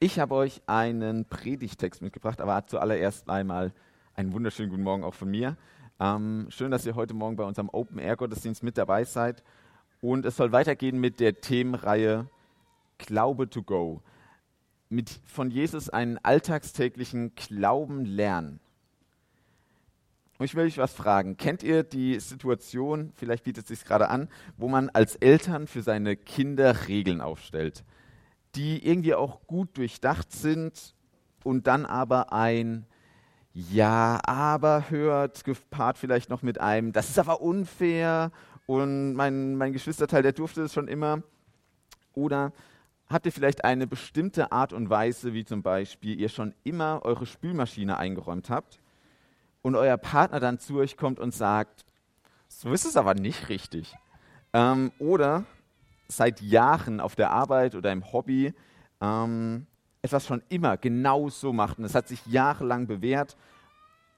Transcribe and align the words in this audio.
Ich 0.00 0.20
habe 0.20 0.36
euch 0.36 0.62
einen 0.68 1.24
Predigtext 1.24 2.02
mitgebracht, 2.02 2.40
aber 2.40 2.64
zuallererst 2.68 3.28
einmal 3.28 3.72
einen 4.14 4.32
wunderschönen 4.32 4.70
guten 4.70 4.84
Morgen 4.84 5.02
auch 5.02 5.14
von 5.14 5.28
mir. 5.28 5.56
Ähm, 5.98 6.46
schön, 6.50 6.70
dass 6.70 6.86
ihr 6.86 6.94
heute 6.94 7.14
Morgen 7.14 7.34
bei 7.34 7.42
unserem 7.42 7.68
Open 7.68 7.98
Air 7.98 8.14
Gottesdienst 8.14 8.62
mit 8.62 8.78
dabei 8.78 9.02
seid. 9.02 9.42
Und 10.00 10.24
es 10.24 10.36
soll 10.36 10.52
weitergehen 10.52 11.00
mit 11.00 11.18
der 11.18 11.40
Themenreihe 11.40 12.28
Glaube 12.98 13.50
to 13.50 13.64
Go. 13.64 14.00
Mit 14.88 15.18
von 15.24 15.50
Jesus 15.50 15.90
einen 15.90 16.18
alltagstäglichen 16.18 17.34
Glauben 17.34 18.04
lernen. 18.04 18.60
Und 20.38 20.44
ich 20.44 20.54
will 20.54 20.66
euch 20.66 20.78
was 20.78 20.92
fragen. 20.92 21.36
Kennt 21.38 21.64
ihr 21.64 21.82
die 21.82 22.20
Situation, 22.20 23.10
vielleicht 23.16 23.42
bietet 23.42 23.64
es 23.64 23.80
sich 23.80 23.84
gerade 23.84 24.10
an, 24.10 24.28
wo 24.58 24.68
man 24.68 24.90
als 24.90 25.16
Eltern 25.16 25.66
für 25.66 25.82
seine 25.82 26.14
Kinder 26.16 26.86
Regeln 26.86 27.20
aufstellt? 27.20 27.82
Die 28.54 28.86
irgendwie 28.86 29.14
auch 29.14 29.46
gut 29.46 29.76
durchdacht 29.76 30.32
sind 30.32 30.94
und 31.44 31.66
dann 31.66 31.86
aber 31.86 32.32
ein 32.32 32.86
Ja, 33.52 34.20
aber 34.24 34.90
hört, 34.90 35.44
gepaart 35.44 35.98
vielleicht 35.98 36.30
noch 36.30 36.42
mit 36.42 36.60
einem, 36.60 36.92
das 36.92 37.08
ist 37.08 37.18
aber 37.18 37.40
unfair 37.40 38.30
und 38.66 39.14
mein, 39.14 39.56
mein 39.56 39.72
Geschwisterteil, 39.72 40.22
der 40.22 40.32
durfte 40.32 40.62
es 40.62 40.72
schon 40.72 40.88
immer. 40.88 41.22
Oder 42.12 42.52
habt 43.08 43.26
ihr 43.26 43.32
vielleicht 43.32 43.64
eine 43.64 43.86
bestimmte 43.86 44.52
Art 44.52 44.72
und 44.72 44.90
Weise, 44.90 45.32
wie 45.32 45.44
zum 45.44 45.62
Beispiel 45.62 46.20
ihr 46.20 46.28
schon 46.28 46.54
immer 46.64 47.00
eure 47.04 47.26
Spülmaschine 47.26 47.96
eingeräumt 47.96 48.50
habt 48.50 48.80
und 49.62 49.74
euer 49.74 49.96
Partner 49.96 50.40
dann 50.40 50.58
zu 50.58 50.78
euch 50.78 50.96
kommt 50.96 51.18
und 51.18 51.34
sagt, 51.34 51.84
so 52.48 52.72
ist 52.72 52.84
es 52.84 52.96
aber 52.96 53.14
nicht 53.14 53.48
richtig. 53.48 53.94
Ähm, 54.52 54.92
oder 54.98 55.44
seit 56.08 56.40
Jahren 56.40 57.00
auf 57.00 57.14
der 57.14 57.30
Arbeit 57.30 57.74
oder 57.74 57.92
im 57.92 58.12
Hobby 58.12 58.54
ähm, 59.00 59.66
etwas 60.02 60.26
schon 60.26 60.42
immer 60.48 60.76
genau 60.76 61.28
so 61.28 61.52
macht. 61.52 61.78
Und 61.78 61.84
es 61.84 61.94
hat 61.94 62.08
sich 62.08 62.24
jahrelang 62.26 62.86
bewährt. 62.86 63.36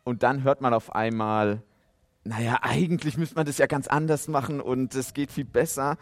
Und 0.04 0.22
dann 0.22 0.44
hört 0.44 0.60
man 0.60 0.72
auf 0.72 0.94
einmal, 0.94 1.62
naja, 2.24 2.58
eigentlich 2.62 3.16
müsste 3.16 3.36
man 3.36 3.46
das 3.46 3.58
ja 3.58 3.66
ganz 3.66 3.88
anders 3.88 4.28
machen 4.28 4.60
und 4.60 4.94
es 4.94 5.14
geht 5.14 5.30
viel 5.30 5.44
besser. 5.44 5.98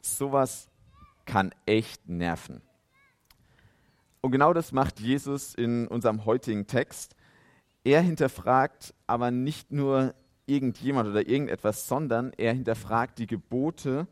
Sowas 0.00 0.68
kann 1.26 1.54
echt 1.66 2.08
nerven. 2.08 2.62
Und 4.20 4.32
genau 4.32 4.52
das 4.52 4.72
macht 4.72 5.00
Jesus 5.00 5.54
in 5.54 5.86
unserem 5.86 6.24
heutigen 6.24 6.66
Text. 6.66 7.14
Er 7.84 8.00
hinterfragt 8.00 8.94
aber 9.06 9.30
nicht 9.30 9.70
nur 9.70 10.14
irgendjemand 10.46 11.08
oder 11.08 11.28
irgendetwas, 11.28 11.86
sondern 11.86 12.32
er 12.36 12.52
hinterfragt 12.52 13.18
die 13.18 13.26
Gebote, 13.26 14.08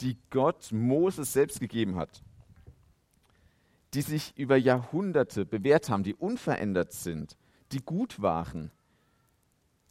die 0.00 0.18
Gott 0.30 0.72
Moses 0.72 1.32
selbst 1.32 1.60
gegeben 1.60 1.96
hat, 1.96 2.22
die 3.94 4.02
sich 4.02 4.36
über 4.36 4.56
Jahrhunderte 4.56 5.44
bewährt 5.44 5.90
haben, 5.90 6.02
die 6.02 6.14
unverändert 6.14 6.92
sind, 6.92 7.36
die 7.72 7.80
gut 7.80 8.22
waren. 8.22 8.70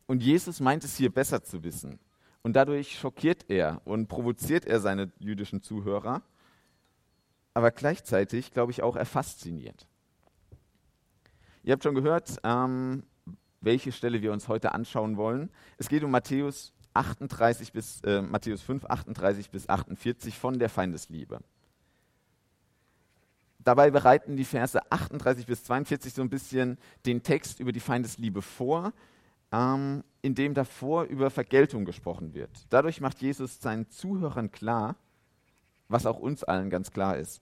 Und 0.07 0.23
Jesus 0.23 0.59
meint 0.59 0.83
es 0.83 0.95
hier 0.95 1.11
besser 1.11 1.43
zu 1.43 1.63
wissen. 1.63 1.99
Und 2.41 2.53
dadurch 2.53 2.97
schockiert 2.97 3.45
er 3.49 3.81
und 3.85 4.07
provoziert 4.07 4.65
er 4.65 4.79
seine 4.79 5.11
jüdischen 5.19 5.61
Zuhörer, 5.61 6.21
aber 7.53 7.71
gleichzeitig, 7.71 8.51
glaube 8.51 8.71
ich, 8.71 8.81
auch 8.81 8.95
er 8.95 9.05
fasziniert. 9.05 9.87
Ihr 11.63 11.73
habt 11.73 11.83
schon 11.83 11.95
gehört, 11.95 12.37
ähm, 12.43 13.03
welche 13.59 13.91
Stelle 13.91 14.21
wir 14.21 14.31
uns 14.31 14.47
heute 14.47 14.73
anschauen 14.73 15.17
wollen. 15.17 15.51
Es 15.77 15.89
geht 15.89 16.03
um 16.03 16.11
Matthäus 16.11 16.73
38 16.99 17.71
bis, 17.71 18.01
äh, 18.01 18.21
Matthäus 18.21 18.61
5, 18.61 18.85
38 18.85 19.49
bis 19.49 19.69
48 19.69 20.37
von 20.37 20.59
der 20.59 20.69
Feindesliebe. 20.69 21.39
Dabei 23.59 23.89
bereiten 23.89 24.35
die 24.35 24.45
Verse 24.45 24.79
38 24.91 25.45
bis 25.45 25.63
42 25.63 26.13
so 26.13 26.21
ein 26.21 26.29
bisschen 26.29 26.77
den 27.05 27.23
Text 27.23 27.59
über 27.59 27.71
die 27.71 27.79
Feindesliebe 27.79 28.41
vor, 28.41 28.93
ähm, 29.51 30.03
in 30.21 30.35
dem 30.35 30.53
davor 30.53 31.03
über 31.03 31.29
Vergeltung 31.29 31.85
gesprochen 31.85 32.33
wird. 32.33 32.51
Dadurch 32.69 32.99
macht 32.99 33.21
Jesus 33.21 33.61
seinen 33.61 33.89
Zuhörern 33.89 34.51
klar, 34.51 34.95
was 35.87 36.05
auch 36.05 36.19
uns 36.19 36.43
allen 36.43 36.69
ganz 36.69 36.91
klar 36.91 37.17
ist. 37.17 37.41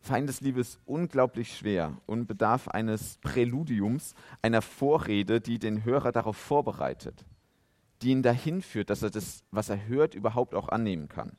Feindesliebe 0.00 0.60
ist 0.60 0.80
unglaublich 0.84 1.56
schwer 1.56 1.96
und 2.06 2.26
bedarf 2.26 2.68
eines 2.68 3.18
Präludiums, 3.18 4.14
einer 4.40 4.62
Vorrede, 4.62 5.40
die 5.40 5.58
den 5.58 5.84
Hörer 5.84 6.10
darauf 6.10 6.36
vorbereitet 6.36 7.24
die 8.02 8.10
ihn 8.10 8.22
dahin 8.22 8.62
führt, 8.62 8.90
dass 8.90 9.02
er 9.02 9.10
das, 9.10 9.44
was 9.50 9.68
er 9.68 9.86
hört, 9.86 10.14
überhaupt 10.14 10.54
auch 10.54 10.68
annehmen 10.68 11.08
kann. 11.08 11.36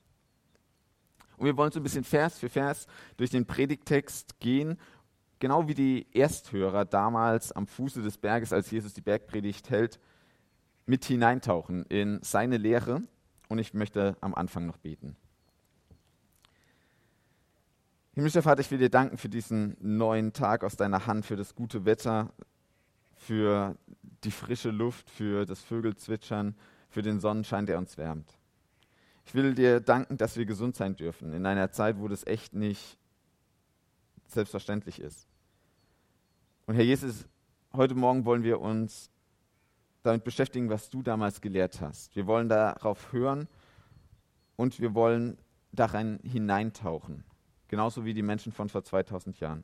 Und 1.37 1.45
wir 1.45 1.57
wollen 1.57 1.71
so 1.71 1.79
ein 1.79 1.83
bisschen 1.83 2.03
Vers 2.03 2.39
für 2.39 2.49
Vers 2.49 2.87
durch 3.17 3.29
den 3.29 3.45
Predigtext 3.45 4.39
gehen, 4.39 4.79
genau 5.39 5.67
wie 5.67 5.73
die 5.73 6.07
Ersthörer 6.13 6.85
damals 6.85 7.51
am 7.51 7.67
Fuße 7.67 8.01
des 8.01 8.17
Berges, 8.17 8.53
als 8.53 8.71
Jesus 8.71 8.93
die 8.93 9.01
Bergpredigt 9.01 9.69
hält, 9.69 9.99
mit 10.85 11.03
hineintauchen 11.05 11.85
in 11.87 12.19
seine 12.21 12.57
Lehre. 12.57 13.01
Und 13.49 13.59
ich 13.59 13.73
möchte 13.73 14.15
am 14.21 14.33
Anfang 14.33 14.65
noch 14.65 14.77
beten. 14.77 15.17
Himmlischer 18.13 18.43
Vater, 18.43 18.61
ich 18.61 18.71
will 18.71 18.77
dir 18.77 18.89
danken 18.89 19.17
für 19.17 19.29
diesen 19.29 19.75
neuen 19.81 20.33
Tag 20.33 20.63
aus 20.63 20.75
deiner 20.75 21.07
Hand, 21.07 21.25
für 21.25 21.35
das 21.35 21.55
gute 21.55 21.83
Wetter, 21.83 22.31
für 23.15 23.75
die 24.23 24.31
frische 24.31 24.71
Luft, 24.71 25.09
für 25.09 25.45
das 25.45 25.61
Vögelzwitschern, 25.61 26.55
für 26.89 27.01
den 27.01 27.19
Sonnenschein, 27.19 27.65
der 27.65 27.77
uns 27.77 27.97
wärmt. 27.97 28.37
Ich 29.25 29.33
will 29.33 29.55
dir 29.55 29.79
danken, 29.79 30.17
dass 30.17 30.37
wir 30.37 30.45
gesund 30.45 30.75
sein 30.75 30.95
dürfen 30.95 31.33
in 31.33 31.45
einer 31.45 31.71
Zeit, 31.71 31.99
wo 31.99 32.07
das 32.07 32.25
echt 32.27 32.53
nicht 32.53 32.97
selbstverständlich 34.27 34.99
ist. 34.99 35.27
Und 36.65 36.75
Herr 36.75 36.83
Jesus, 36.83 37.25
heute 37.73 37.95
Morgen 37.95 38.25
wollen 38.25 38.43
wir 38.43 38.59
uns 38.59 39.09
damit 40.01 40.23
beschäftigen, 40.23 40.69
was 40.69 40.89
du 40.89 41.01
damals 41.01 41.41
gelehrt 41.41 41.81
hast. 41.81 42.15
Wir 42.15 42.27
wollen 42.27 42.49
darauf 42.49 43.11
hören 43.13 43.47
und 44.55 44.79
wir 44.79 44.93
wollen 44.93 45.37
darin 45.71 46.19
hineintauchen, 46.23 47.23
genauso 47.67 48.05
wie 48.05 48.13
die 48.13 48.21
Menschen 48.21 48.51
von 48.51 48.69
vor 48.69 48.83
2000 48.83 49.39
Jahren. 49.39 49.63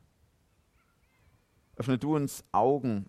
Öffne 1.76 1.98
du 1.98 2.16
uns 2.16 2.44
Augen 2.52 3.08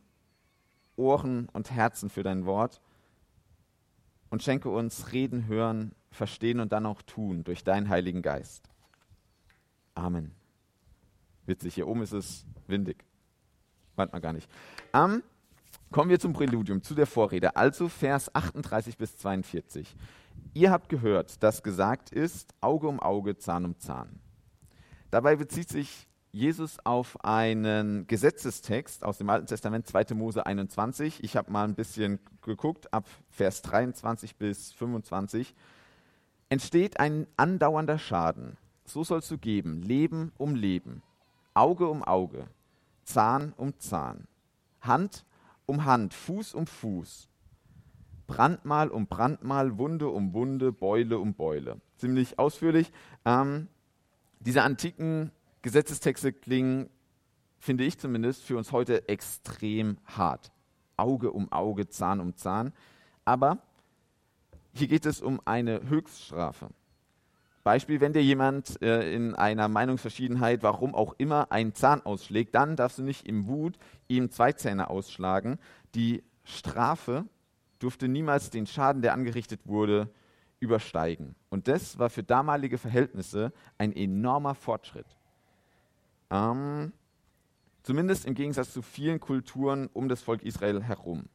Ohren 1.02 1.50
und 1.52 1.72
Herzen 1.72 2.10
für 2.10 2.24
dein 2.24 2.46
Wort 2.46 2.80
und 4.30 4.44
schenke 4.44 4.70
uns 4.70 5.12
Reden, 5.12 5.48
Hören, 5.48 5.94
Verstehen 6.12 6.60
und 6.60 6.72
dann 6.72 6.86
auch 6.86 7.02
Tun 7.02 7.44
durch 7.44 7.64
deinen 7.64 7.90
Heiligen 7.90 8.22
Geist. 8.22 8.70
Amen. 9.96 10.32
Witzig, 11.46 11.74
hier 11.74 11.88
oben 11.88 12.04
ist 12.04 12.14
es 12.14 12.46
windig. 12.68 13.04
Meint 13.96 14.14
man 14.14 14.22
gar 14.22 14.34
nicht. 14.34 14.50
Um, 14.94 15.24
kommen 15.90 16.10
wir 16.10 16.20
zum 16.20 16.34
Präludium, 16.34 16.84
zu 16.84 16.94
der 16.94 17.08
Vorrede. 17.08 17.56
Also 17.56 17.90
Vers 17.90 18.34
38 18.34 18.98
bis 18.98 19.18
42. 19.18 19.96
Ihr 20.54 20.70
habt 20.70 20.90
gehört, 20.90 21.42
dass 21.42 21.64
gesagt 21.64 22.12
ist, 22.12 22.54
Auge 22.62 22.88
um 22.88 23.00
Auge, 23.00 23.38
Zahn 23.38 23.66
um 23.66 23.80
Zahn. 23.80 24.20
Dabei 25.10 25.36
bezieht 25.36 25.70
sich 25.70 26.08
Jesus 26.34 26.78
auf 26.86 27.24
einen 27.26 28.08
Gesetzestext 28.08 29.04
aus 29.04 29.18
dem 29.18 29.30
Alten 29.30 29.48
Testament, 29.48 29.86
2. 29.86 30.14
Mose 30.14 30.46
21. 30.46 31.24
Ich 31.24 31.36
habe 31.36 31.52
mal 31.52 31.66
ein 31.66 31.76
bisschen 31.76 32.20
geguckt, 32.42 32.94
ab 32.94 33.06
Vers 33.30 33.62
23 33.64 34.38
bis 34.38 34.72
25. 34.72 35.54
Entsteht 36.48 37.00
ein 37.00 37.28
andauernder 37.36 38.00
Schaden. 38.00 38.56
So 38.86 39.04
sollst 39.04 39.30
du 39.30 39.38
geben, 39.38 39.82
Leben 39.82 40.32
um 40.38 40.56
Leben, 40.56 41.04
Auge 41.54 41.88
um 41.88 42.04
Auge, 42.04 42.48
Zahn 43.04 43.54
um 43.58 43.78
Zahn, 43.80 44.28
Hand 44.80 45.26
um 45.66 45.86
Hand, 45.86 46.14
Fuß 46.14 46.54
um 46.54 46.66
Fuß, 46.66 47.30
Brandmal 48.28 48.88
um 48.88 49.08
Brandmal, 49.08 49.78
Wunde 49.78 50.08
um 50.08 50.34
Wunde, 50.34 50.72
Beule 50.72 51.20
um 51.20 51.34
Beule. 51.34 51.82
Ziemlich 51.98 52.40
ausführlich. 52.40 52.92
Ähm, 53.26 53.68
diese 54.40 54.64
antiken 54.64 55.32
Gesetzestexte 55.62 56.34
klingen, 56.34 56.90
finde 57.60 57.84
ich 57.84 58.00
zumindest, 58.00 58.44
für 58.44 58.58
uns 58.58 58.72
heute 58.72 59.08
extrem 59.08 59.98
hart. 60.06 60.52
Auge 60.98 61.32
um 61.32 61.52
Auge, 61.52 61.88
Zahn 61.88 62.20
um 62.20 62.36
Zahn. 62.36 62.74
Aber 63.26 63.60
hier 64.74 64.88
geht 64.88 65.06
es 65.06 65.22
um 65.22 65.42
eine 65.46 65.88
Höchststrafe. 65.90 66.70
Beispiel, 67.64 68.02
wenn 68.02 68.14
dir 68.14 68.24
jemand 68.24 68.82
äh, 68.82 69.14
in 69.14 69.36
einer 69.36 69.68
Meinungsverschiedenheit, 69.68 70.64
warum 70.64 70.96
auch 70.96 71.14
immer, 71.20 71.52
einen 71.52 71.76
Zahn 71.76 72.02
ausschlägt, 72.02 72.56
dann 72.56 72.76
darfst 72.76 72.98
du 72.98 73.04
nicht 73.04 73.28
im 73.28 73.46
Wut 73.46 73.78
ihm 74.08 74.32
zwei 74.32 74.54
Zähne 74.54 74.90
ausschlagen. 74.90 75.60
Die 75.94 76.24
Strafe 76.44 77.26
durfte 77.78 78.08
niemals 78.08 78.50
den 78.50 78.66
Schaden, 78.66 79.04
der 79.04 79.14
angerichtet 79.14 79.62
wurde, 79.66 80.10
übersteigen. 80.60 81.36
Und 81.50 81.68
das 81.68 82.00
war 82.00 82.10
für 82.10 82.24
damalige 82.24 82.80
Verhältnisse 82.80 83.54
ein 83.78 83.96
enormer 83.96 84.56
Fortschritt. 84.56 85.08
Ähm, 86.32 86.94
zumindest 87.84 88.26
im 88.26 88.34
Gegensatz 88.34 88.72
zu 88.72 88.82
vielen 88.82 89.20
Kulturen 89.20 89.90
um 89.94 90.08
das 90.10 90.22
Volk 90.22 90.44
Israel 90.44 90.82
herum. 90.82 91.26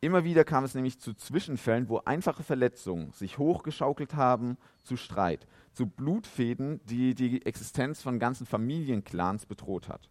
Immer 0.00 0.24
wieder 0.24 0.44
kam 0.44 0.62
es 0.62 0.74
nämlich 0.74 1.00
zu 1.00 1.14
Zwischenfällen, 1.14 1.88
wo 1.88 1.98
einfache 2.04 2.44
Verletzungen 2.44 3.12
sich 3.12 3.38
hochgeschaukelt 3.38 4.14
haben 4.14 4.56
zu 4.84 4.96
Streit, 4.96 5.48
zu 5.72 5.86
Blutfäden, 5.86 6.80
die 6.84 7.14
die 7.14 7.44
Existenz 7.44 8.02
von 8.02 8.18
ganzen 8.20 8.46
Familienclans 8.46 9.46
bedroht 9.46 9.88
hat. 9.88 10.10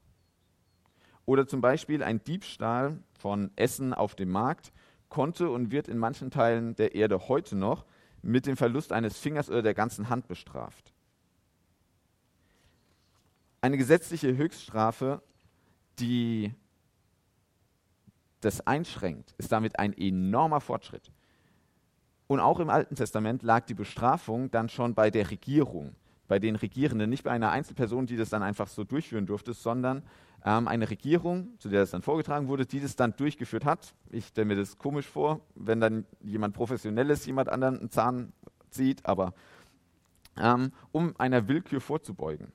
Oder 1.26 1.48
zum 1.48 1.62
Beispiel 1.62 2.04
ein 2.04 2.24
Diebstahl 2.24 3.02
von 3.18 3.52
Essen 3.56 3.94
auf 3.94 4.16
dem 4.16 4.30
Markt 4.30 4.74
konnte 5.08 5.50
und 5.50 5.72
wird 5.72 5.88
in 5.88 5.98
manchen 5.98 6.30
Teilen 6.30 6.76
der 6.76 6.94
Erde 6.94 7.30
heute 7.30 7.56
noch 7.56 7.86
mit 8.22 8.48
dem 8.48 8.58
Verlust 8.58 8.92
eines 8.92 9.18
Fingers 9.18 9.50
oder 9.50 9.62
der 9.62 9.76
ganzen 9.76 10.10
Hand 10.10 10.28
bestraft. 10.28 10.95
Eine 13.66 13.78
gesetzliche 13.78 14.38
Höchststrafe, 14.38 15.24
die 15.98 16.54
das 18.42 18.68
einschränkt, 18.68 19.34
ist 19.40 19.52
damit 19.52 19.80
ein 19.80 19.92
enormer 19.98 20.62
Fortschritt. 20.62 21.12
Und 22.28 22.40
auch 22.40 22.60
im 22.60 22.70
Alten 22.70 22.94
Testament 22.94 23.42
lag 23.42 23.66
die 23.66 23.74
Bestrafung 23.74 24.52
dann 24.52 24.70
schon 24.70 24.94
bei 24.94 25.10
der 25.10 25.32
Regierung, 25.32 25.96
bei 26.28 26.38
den 26.38 26.56
Regierenden, 26.56 27.10
nicht 27.10 27.24
bei 27.24 27.32
einer 27.32 27.50
Einzelperson, 27.50 28.06
die 28.06 28.18
das 28.18 28.30
dann 28.30 28.44
einfach 28.44 28.68
so 28.68 28.84
durchführen 28.84 29.26
durfte, 29.26 29.54
sondern 29.56 30.04
ähm, 30.46 30.68
eine 30.68 30.88
Regierung, 30.88 31.58
zu 31.58 31.68
der 31.68 31.80
das 31.80 31.90
dann 31.90 32.04
vorgetragen 32.04 32.48
wurde, 32.48 32.68
die 32.68 32.82
das 32.82 32.96
dann 32.96 33.16
durchgeführt 33.16 33.66
hat. 33.66 33.96
Ich 34.12 34.28
stelle 34.28 34.46
mir 34.46 34.58
das 34.58 34.78
komisch 34.78 35.08
vor, 35.08 35.42
wenn 35.56 35.80
dann 35.80 36.06
jemand 36.22 36.54
Professionelles 36.54 37.26
jemand 37.26 37.50
anderen 37.50 37.80
einen 37.80 37.90
Zahn 37.90 38.32
zieht, 38.70 39.04
aber 39.08 39.34
ähm, 40.38 40.72
um 40.92 41.16
einer 41.18 41.48
Willkür 41.48 41.82
vorzubeugen. 41.82 42.54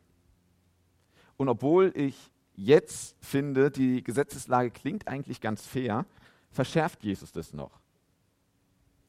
Und 1.41 1.49
obwohl 1.49 1.91
ich 1.97 2.31
jetzt 2.55 3.17
finde, 3.25 3.71
die 3.71 4.05
Gesetzeslage 4.05 4.71
klingt 4.71 5.09
eigentlich 5.09 5.41
ganz 5.41 5.65
fair, 5.65 6.05
verschärft 6.51 7.03
Jesus 7.03 7.33
das 7.33 7.55
noch. 7.55 7.81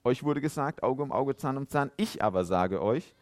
Euch 0.05 0.23
wurde 0.23 0.39
gesagt, 0.39 0.81
Auge 0.81 1.03
um 1.03 1.11
Auge, 1.11 1.35
Zahn 1.35 1.57
um 1.57 1.67
Zahn. 1.67 1.91
Ich 1.97 2.23
aber 2.23 2.45
sage 2.45 2.81
euch, 2.81 3.15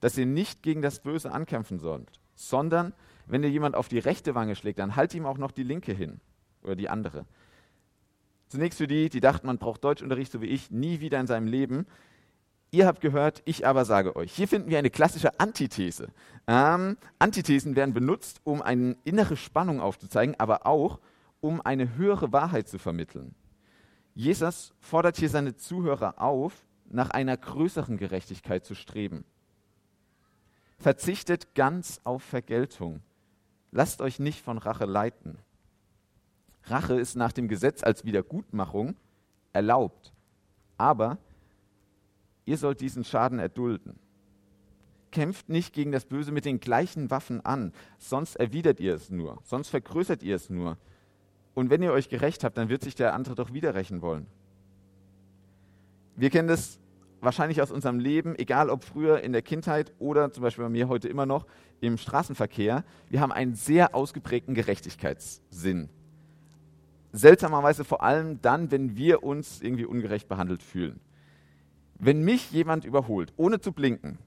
dass 0.00 0.18
ihr 0.18 0.26
nicht 0.26 0.64
gegen 0.64 0.82
das 0.82 0.98
Böse 0.98 1.30
ankämpfen 1.30 1.78
sollt, 1.78 2.10
sondern 2.34 2.94
wenn 3.26 3.42
dir 3.42 3.48
jemand 3.48 3.76
auf 3.76 3.86
die 3.86 4.00
rechte 4.00 4.34
Wange 4.34 4.56
schlägt, 4.56 4.80
dann 4.80 4.96
halt 4.96 5.14
ihm 5.14 5.24
auch 5.24 5.38
noch 5.38 5.52
die 5.52 5.62
linke 5.62 5.92
hin 5.92 6.20
oder 6.64 6.74
die 6.74 6.88
andere. 6.88 7.26
Zunächst 8.48 8.78
für 8.78 8.88
die, 8.88 9.08
die 9.08 9.20
dachten, 9.20 9.46
man 9.46 9.58
braucht 9.58 9.84
Deutschunterricht, 9.84 10.32
so 10.32 10.42
wie 10.42 10.46
ich, 10.46 10.72
nie 10.72 10.98
wieder 10.98 11.20
in 11.20 11.28
seinem 11.28 11.46
Leben. 11.46 11.86
Ihr 12.70 12.86
habt 12.86 13.00
gehört, 13.00 13.40
ich 13.46 13.66
aber 13.66 13.84
sage 13.84 14.14
euch. 14.14 14.32
Hier 14.32 14.46
finden 14.46 14.68
wir 14.68 14.78
eine 14.78 14.90
klassische 14.90 15.40
Antithese. 15.40 16.08
Ähm, 16.46 16.98
Antithesen 17.18 17.76
werden 17.76 17.94
benutzt, 17.94 18.40
um 18.44 18.60
eine 18.60 18.96
innere 19.04 19.36
Spannung 19.36 19.80
aufzuzeigen, 19.80 20.34
aber 20.38 20.66
auch, 20.66 21.00
um 21.40 21.62
eine 21.62 21.96
höhere 21.96 22.32
Wahrheit 22.32 22.68
zu 22.68 22.78
vermitteln. 22.78 23.34
Jesus 24.14 24.74
fordert 24.80 25.16
hier 25.16 25.30
seine 25.30 25.56
Zuhörer 25.56 26.20
auf, 26.20 26.66
nach 26.90 27.10
einer 27.10 27.36
größeren 27.36 27.96
Gerechtigkeit 27.96 28.64
zu 28.64 28.74
streben. 28.74 29.24
Verzichtet 30.78 31.54
ganz 31.54 32.00
auf 32.04 32.22
Vergeltung. 32.22 33.00
Lasst 33.70 34.00
euch 34.00 34.18
nicht 34.18 34.42
von 34.42 34.58
Rache 34.58 34.86
leiten. 34.86 35.38
Rache 36.64 36.94
ist 36.94 37.14
nach 37.14 37.32
dem 37.32 37.48
Gesetz 37.48 37.82
als 37.82 38.04
Wiedergutmachung 38.04 38.96
erlaubt, 39.52 40.12
aber 40.76 41.18
ihr 42.48 42.56
sollt 42.56 42.80
diesen 42.80 43.04
Schaden 43.04 43.38
erdulden. 43.38 43.98
Kämpft 45.12 45.48
nicht 45.48 45.74
gegen 45.74 45.92
das 45.92 46.06
Böse 46.06 46.32
mit 46.32 46.44
den 46.44 46.60
gleichen 46.60 47.10
Waffen 47.10 47.44
an, 47.44 47.72
sonst 47.98 48.36
erwidert 48.36 48.80
ihr 48.80 48.94
es 48.94 49.10
nur, 49.10 49.38
sonst 49.44 49.68
vergrößert 49.68 50.22
ihr 50.22 50.36
es 50.36 50.50
nur. 50.50 50.78
Und 51.54 51.70
wenn 51.70 51.82
ihr 51.82 51.92
euch 51.92 52.08
gerecht 52.08 52.44
habt, 52.44 52.56
dann 52.56 52.68
wird 52.68 52.82
sich 52.82 52.94
der 52.94 53.14
andere 53.14 53.34
doch 53.34 53.52
wieder 53.52 53.74
rächen 53.74 54.00
wollen. 54.00 54.26
Wir 56.16 56.30
kennen 56.30 56.48
das 56.48 56.78
wahrscheinlich 57.20 57.60
aus 57.60 57.70
unserem 57.70 57.98
Leben, 57.98 58.34
egal 58.38 58.70
ob 58.70 58.84
früher 58.84 59.20
in 59.20 59.32
der 59.32 59.42
Kindheit 59.42 59.92
oder 59.98 60.30
zum 60.30 60.42
Beispiel 60.42 60.64
bei 60.64 60.70
mir 60.70 60.88
heute 60.88 61.08
immer 61.08 61.26
noch 61.26 61.46
im 61.80 61.96
Straßenverkehr, 61.96 62.84
wir 63.08 63.20
haben 63.20 63.32
einen 63.32 63.54
sehr 63.54 63.94
ausgeprägten 63.94 64.54
Gerechtigkeitssinn. 64.54 65.90
Seltsamerweise 67.12 67.84
vor 67.84 68.02
allem 68.02 68.40
dann, 68.40 68.70
wenn 68.70 68.96
wir 68.96 69.22
uns 69.22 69.60
irgendwie 69.60 69.86
ungerecht 69.86 70.28
behandelt 70.28 70.62
fühlen. 70.62 71.00
Wenn 71.98 72.22
mich 72.22 72.50
jemand 72.52 72.84
überholt, 72.84 73.32
ohne 73.36 73.60
zu 73.60 73.72
blinken, 73.72 74.18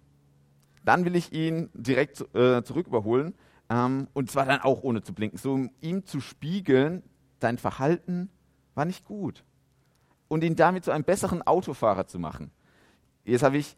dann 0.84 1.06
will 1.06 1.16
ich 1.16 1.32
ihn 1.32 1.70
direkt 1.74 2.22
äh, 2.36 2.64
zurück 2.64 2.88
überholen 2.88 3.34
ähm, 3.70 4.08
und 4.14 4.30
zwar 4.30 4.46
dann 4.46 4.62
auch 4.62 4.84
ohne 4.84 5.02
zu 5.02 5.14
blinken, 5.14 5.38
so 5.38 5.54
um 5.54 5.72
ihm 5.80 6.06
zu 6.06 6.20
spiegeln, 6.20 7.04
dein 7.40 7.58
Verhalten 7.58 8.30
war 8.76 8.86
nicht 8.86 9.06
gut 9.06 9.44
und 10.28 10.44
ihn 10.44 10.56
damit 10.56 10.84
zu 10.86 10.92
einem 10.92 11.04
besseren 11.04 11.42
Autofahrer 11.42 12.08
zu 12.08 12.20
machen. 12.20 12.52
Jetzt 13.24 13.44
habe 13.44 13.58
ich 13.58 13.78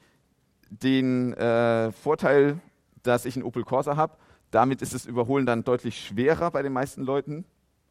den 0.69 1.33
äh, 1.33 1.91
Vorteil, 1.91 2.59
dass 3.03 3.25
ich 3.25 3.35
einen 3.35 3.45
Opel 3.45 3.63
Corsa 3.63 3.95
habe. 3.95 4.17
Damit 4.51 4.81
ist 4.81 4.93
das 4.93 5.05
Überholen 5.05 5.45
dann 5.45 5.63
deutlich 5.63 6.05
schwerer 6.05 6.51
bei 6.51 6.61
den 6.61 6.73
meisten 6.73 7.03
Leuten. 7.03 7.45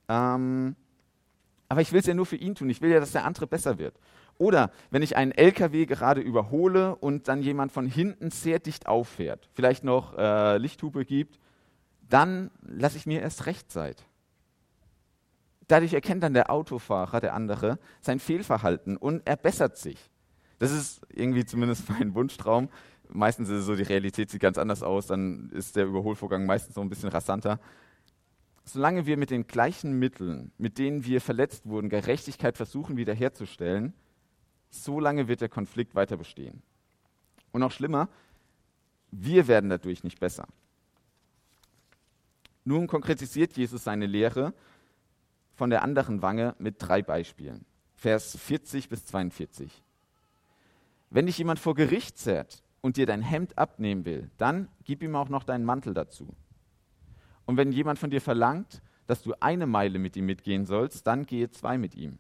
Ähm, 0.09 0.77
aber 1.69 1.81
ich 1.81 1.93
will 1.93 2.01
es 2.01 2.07
ja 2.07 2.15
nur 2.15 2.27
für 2.27 2.37
ihn 2.37 2.55
tun. 2.55 2.71
Ich 2.71 2.81
will 2.81 2.91
ja, 2.91 3.01
dass 3.01 3.13
der 3.13 3.25
andere 3.25 3.47
besser 3.47 3.79
wird. 3.79 3.95
Oder 4.43 4.73
wenn 4.91 5.03
ich 5.03 5.15
einen 5.17 5.31
LKW 5.31 5.87
gerade 5.87 6.21
überhole 6.21 6.97
und 6.97 7.29
dann 7.29 7.43
jemand 7.43 7.71
von 7.71 7.87
hinten 7.87 8.33
sehr 8.33 8.59
dicht 8.59 8.89
auffährt, 8.89 9.49
vielleicht 9.53 9.85
noch 9.85 10.19
äh, 10.19 10.59
Lichthupe 10.59 11.05
gibt, 11.05 11.39
dann 12.09 12.51
lasse 12.63 12.97
ich 12.97 13.07
mir 13.07 13.21
erst 13.21 13.47
recht 13.47 13.71
Zeit. 13.71 14.03
Dadurch 15.69 15.95
erkennt 15.95 16.25
dann 16.25 16.35
der 16.35 16.51
Autofahrer, 16.51 17.21
der 17.21 17.35
andere, 17.35 17.79
sein 18.01 18.19
Fehlverhalten 18.19 18.97
und 18.97 19.23
er 19.27 19.37
bessert 19.37 19.77
sich. 19.77 20.11
Das 20.59 20.73
ist 20.73 21.03
irgendwie 21.09 21.45
zumindest 21.45 21.89
mein 22.01 22.13
Wunschtraum. 22.17 22.69
Meistens 23.11 23.49
ist 23.49 23.61
es 23.61 23.67
so, 23.67 23.77
die 23.77 23.85
Realität 23.85 24.29
sieht 24.29 24.43
ganz 24.43 24.59
anders 24.59 24.83
aus, 24.83 25.07
dann 25.07 25.51
ist 25.51 25.77
der 25.77 25.85
Überholvorgang 25.87 26.47
meistens 26.47 26.75
noch 26.75 26.83
ein 26.83 26.89
bisschen 26.91 27.11
rasanter. 27.11 27.61
Solange 28.65 29.07
wir 29.07 29.17
mit 29.17 29.31
den 29.31 29.47
gleichen 29.47 30.01
Mitteln, 30.01 30.51
mit 30.59 30.79
denen 30.79 31.05
wir 31.05 31.21
verletzt 31.21 31.65
wurden, 31.65 31.89
Gerechtigkeit 31.89 32.57
versuchen 32.57 32.97
wiederherzustellen, 32.97 33.95
solange 34.75 35.29
wird 35.29 35.41
der 35.41 35.49
Konflikt 35.49 35.95
weiter 35.95 36.17
bestehen. 36.17 36.63
Und 37.53 37.61
noch 37.61 37.73
schlimmer, 37.73 38.09
wir 39.11 39.47
werden 39.47 39.71
dadurch 39.71 40.05
nicht 40.05 40.19
besser. 40.19 40.49
Nun 42.65 42.87
konkretisiert 42.87 43.57
Jesus 43.57 43.85
seine 43.85 44.07
Lehre 44.07 44.55
von 45.55 45.71
der 45.71 45.83
anderen 45.83 46.23
Wange 46.23 46.55
mit 46.59 46.77
drei 46.79 47.03
Beispielen. 47.03 47.65
Vers 47.95 48.37
40 48.37 48.89
bis 48.89 49.05
42. 49.07 49.83
Wenn 51.11 51.27
dich 51.27 51.39
jemand 51.39 51.61
vor 51.61 51.75
Gericht 51.75 52.19
zerrt 52.19 52.63
und 52.81 52.97
dir 52.97 53.07
dein 53.07 53.21
Hemd 53.21 53.59
abnehmen 53.59 54.05
will, 54.05 54.31
dann 54.39 54.69
gib 54.85 55.03
ihm 55.03 55.15
auch 55.15 55.29
noch 55.29 55.45
deinen 55.45 55.65
Mantel 55.65 55.93
dazu. 55.93 56.35
Und 57.45 57.57
wenn 57.57 57.73
jemand 57.73 57.99
von 57.99 58.11
dir 58.11 58.21
verlangt, 58.21 58.81
dass 59.07 59.23
du 59.23 59.35
eine 59.41 59.67
Meile 59.67 59.99
mit 59.99 60.17
ihm 60.17 60.27
mitgehen 60.27 60.65
sollst, 60.65 61.07
dann 61.07 61.27
gehe 61.27 61.51
zwei 61.51 61.77
mit 61.77 61.95
ihm. 61.95 62.19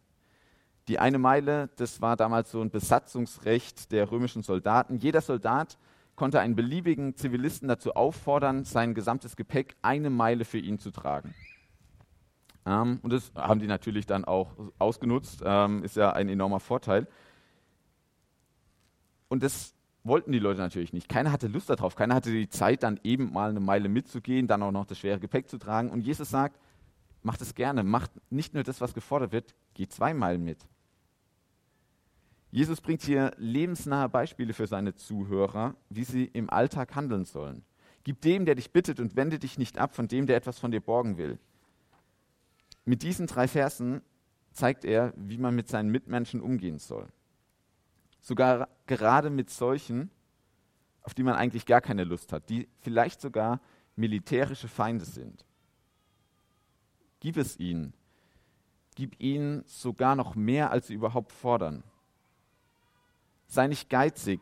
Die 0.88 0.98
eine 0.98 1.18
Meile, 1.18 1.70
das 1.76 2.00
war 2.00 2.16
damals 2.16 2.50
so 2.50 2.60
ein 2.60 2.70
Besatzungsrecht 2.70 3.92
der 3.92 4.10
römischen 4.10 4.42
Soldaten. 4.42 4.96
Jeder 4.96 5.20
Soldat 5.20 5.78
konnte 6.16 6.40
einen 6.40 6.56
beliebigen 6.56 7.16
Zivilisten 7.16 7.68
dazu 7.68 7.94
auffordern, 7.94 8.64
sein 8.64 8.94
gesamtes 8.94 9.36
Gepäck 9.36 9.76
eine 9.82 10.10
Meile 10.10 10.44
für 10.44 10.58
ihn 10.58 10.78
zu 10.78 10.90
tragen. 10.90 11.34
Ähm, 12.66 13.00
und 13.02 13.12
das 13.12 13.32
haben 13.34 13.60
die 13.60 13.66
natürlich 13.66 14.06
dann 14.06 14.24
auch 14.24 14.52
ausgenutzt, 14.78 15.42
ähm, 15.44 15.82
ist 15.84 15.96
ja 15.96 16.12
ein 16.12 16.28
enormer 16.28 16.60
Vorteil. 16.60 17.08
Und 19.28 19.42
das 19.42 19.74
wollten 20.04 20.32
die 20.32 20.38
Leute 20.38 20.60
natürlich 20.60 20.92
nicht. 20.92 21.08
Keiner 21.08 21.32
hatte 21.32 21.46
Lust 21.46 21.70
darauf. 21.70 21.94
Keiner 21.94 22.14
hatte 22.14 22.30
die 22.30 22.48
Zeit, 22.48 22.82
dann 22.82 23.00
eben 23.04 23.32
mal 23.32 23.50
eine 23.50 23.60
Meile 23.60 23.88
mitzugehen, 23.88 24.46
dann 24.46 24.62
auch 24.62 24.72
noch 24.72 24.84
das 24.84 24.98
schwere 24.98 25.20
Gepäck 25.20 25.48
zu 25.48 25.58
tragen. 25.58 25.90
Und 25.90 26.00
Jesus 26.02 26.28
sagt, 26.28 26.58
macht 27.22 27.40
es 27.40 27.54
gerne. 27.54 27.82
Macht 27.82 28.10
nicht 28.30 28.54
nur 28.54 28.62
das, 28.62 28.80
was 28.80 28.94
gefordert 28.94 29.32
wird, 29.32 29.54
geht 29.74 29.92
zwei 29.92 30.14
Meilen 30.14 30.44
mit. 30.44 30.58
Jesus 32.50 32.80
bringt 32.80 33.02
hier 33.02 33.32
lebensnahe 33.38 34.08
Beispiele 34.08 34.52
für 34.52 34.66
seine 34.66 34.94
Zuhörer, 34.94 35.74
wie 35.88 36.04
sie 36.04 36.24
im 36.24 36.50
Alltag 36.50 36.94
handeln 36.94 37.24
sollen. 37.24 37.64
Gib 38.04 38.20
dem, 38.20 38.44
der 38.44 38.56
dich 38.56 38.72
bittet, 38.72 39.00
und 39.00 39.16
wende 39.16 39.38
dich 39.38 39.58
nicht 39.58 39.78
ab 39.78 39.94
von 39.94 40.08
dem, 40.08 40.26
der 40.26 40.36
etwas 40.36 40.58
von 40.58 40.70
dir 40.70 40.80
borgen 40.80 41.16
will. 41.16 41.38
Mit 42.84 43.02
diesen 43.02 43.26
drei 43.26 43.48
Versen 43.48 44.02
zeigt 44.50 44.84
er, 44.84 45.14
wie 45.16 45.38
man 45.38 45.54
mit 45.54 45.68
seinen 45.68 45.90
Mitmenschen 45.90 46.40
umgehen 46.40 46.78
soll 46.78 47.08
sogar 48.22 48.68
gerade 48.86 49.28
mit 49.28 49.50
solchen, 49.50 50.10
auf 51.02 51.12
die 51.12 51.24
man 51.24 51.34
eigentlich 51.34 51.66
gar 51.66 51.80
keine 51.80 52.04
Lust 52.04 52.32
hat, 52.32 52.48
die 52.48 52.68
vielleicht 52.80 53.20
sogar 53.20 53.60
militärische 53.96 54.68
Feinde 54.68 55.04
sind. 55.04 55.44
Gib 57.22 57.36
es 57.36 57.58
ihnen. 57.60 57.94
Gib 58.96 59.18
ihnen 59.20 59.62
sogar 59.66 60.16
noch 60.16 60.34
mehr, 60.34 60.70
als 60.70 60.88
sie 60.88 60.94
überhaupt 60.94 61.32
fordern. 61.32 61.84
Sei 63.46 63.68
nicht 63.68 63.88
geizig. 63.88 64.40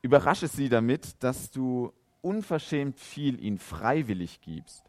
Überrasche 0.00 0.48
sie 0.48 0.68
damit, 0.68 1.22
dass 1.22 1.50
du 1.50 1.92
unverschämt 2.22 2.98
viel 2.98 3.42
ihnen 3.42 3.58
freiwillig 3.58 4.40
gibst. 4.40 4.84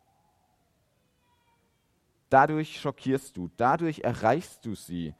Dadurch 2.29 2.79
schockierst 2.79 3.35
du, 3.35 3.49
dadurch 3.57 4.01
erreichst 4.01 4.65
du 4.65 4.75
sie, 4.75 5.15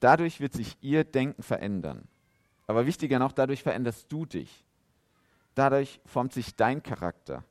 Dadurch 0.00 0.40
wird 0.40 0.52
sich 0.52 0.76
ihr 0.82 1.04
Denken 1.04 1.42
verändern. 1.42 2.06
Aber 2.66 2.86
wichtiger 2.86 3.18
noch, 3.18 3.32
dadurch 3.32 3.62
veränderst 3.62 4.06
du 4.10 4.26
dich. 4.26 4.64
Dadurch 5.54 6.00
formt 6.04 6.32
sich 6.32 6.54
dein 6.54 6.82
Charakter. 6.82 7.44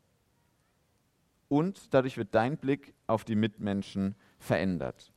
Und 1.47 1.93
dadurch 1.93 2.17
wird 2.17 2.33
dein 2.33 2.57
Blick 2.57 2.93
auf 3.07 3.23
die 3.23 3.35
Mitmenschen 3.35 4.15
verändert. 4.39 5.11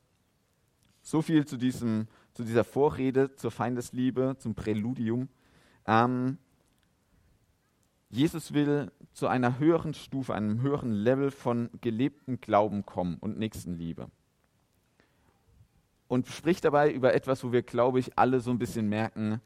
So 1.01 1.21
viel 1.21 1.45
zu, 1.45 1.57
diesem, 1.57 2.07
zu 2.33 2.43
dieser 2.43 2.63
Vorrede 2.63 3.35
zur 3.35 3.51
Feindesliebe, 3.51 4.35
zum 4.37 4.53
Präludium. 4.53 5.29
Ähm, 5.85 6.37
Jesus 8.09 8.53
will 8.53 8.91
zu 9.13 9.27
einer 9.27 9.59
höheren 9.59 9.93
Stufe, 9.93 10.33
einem 10.33 10.61
höheren 10.61 10.91
Level 10.91 11.31
von 11.31 11.69
gelebtem 11.81 12.41
Glauben 12.41 12.85
kommen 12.85 13.17
und 13.19 13.37
Nächstenliebe. 13.37 14.09
Und 16.07 16.27
spricht 16.27 16.65
dabei 16.65 16.91
über 16.91 17.13
etwas, 17.13 17.43
wo 17.43 17.51
wir, 17.51 17.61
glaube 17.61 17.99
ich, 17.99 18.17
alle 18.17 18.39
so 18.39 18.49
ein 18.49 18.57
bisschen 18.57 18.89
merken, 18.89 19.41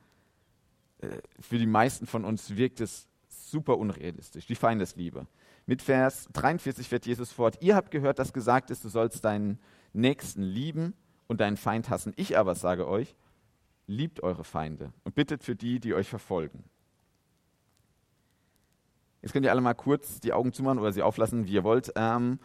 äh, 0.99 1.09
für 1.39 1.57
die 1.57 1.65
meisten 1.65 2.07
von 2.07 2.23
uns 2.23 2.55
wirkt 2.55 2.79
es 2.79 3.07
super 3.53 3.77
unrealistisch, 3.77 4.47
die 4.47 4.55
Feindesliebe. 4.55 5.27
Mit 5.67 5.83
Vers 5.83 6.27
43 6.33 6.89
fährt 6.89 7.05
Jesus 7.05 7.31
fort, 7.31 7.59
ihr 7.61 7.75
habt 7.75 7.91
gehört, 7.91 8.17
dass 8.17 8.33
gesagt 8.33 8.71
ist, 8.71 8.83
du 8.83 8.89
sollst 8.89 9.23
deinen 9.23 9.59
Nächsten 9.93 10.41
lieben 10.41 10.95
und 11.27 11.39
deinen 11.39 11.55
Feind 11.55 11.91
hassen. 11.91 12.13
Ich 12.15 12.35
aber 12.35 12.55
sage 12.55 12.87
euch, 12.87 13.15
liebt 13.85 14.23
eure 14.23 14.43
Feinde 14.43 14.91
und 15.03 15.13
bittet 15.13 15.43
für 15.43 15.55
die, 15.55 15.79
die 15.79 15.93
euch 15.93 16.09
verfolgen. 16.09 16.63
Jetzt 19.21 19.33
könnt 19.33 19.45
ihr 19.45 19.51
alle 19.51 19.61
mal 19.61 19.75
kurz 19.75 20.19
die 20.19 20.33
Augen 20.33 20.51
zumachen 20.51 20.79
oder 20.79 20.91
sie 20.91 21.03
auflassen, 21.03 21.45
wie 21.45 21.53
ihr 21.53 21.63
wollt. 21.63 21.93
Ähm, 21.95 22.39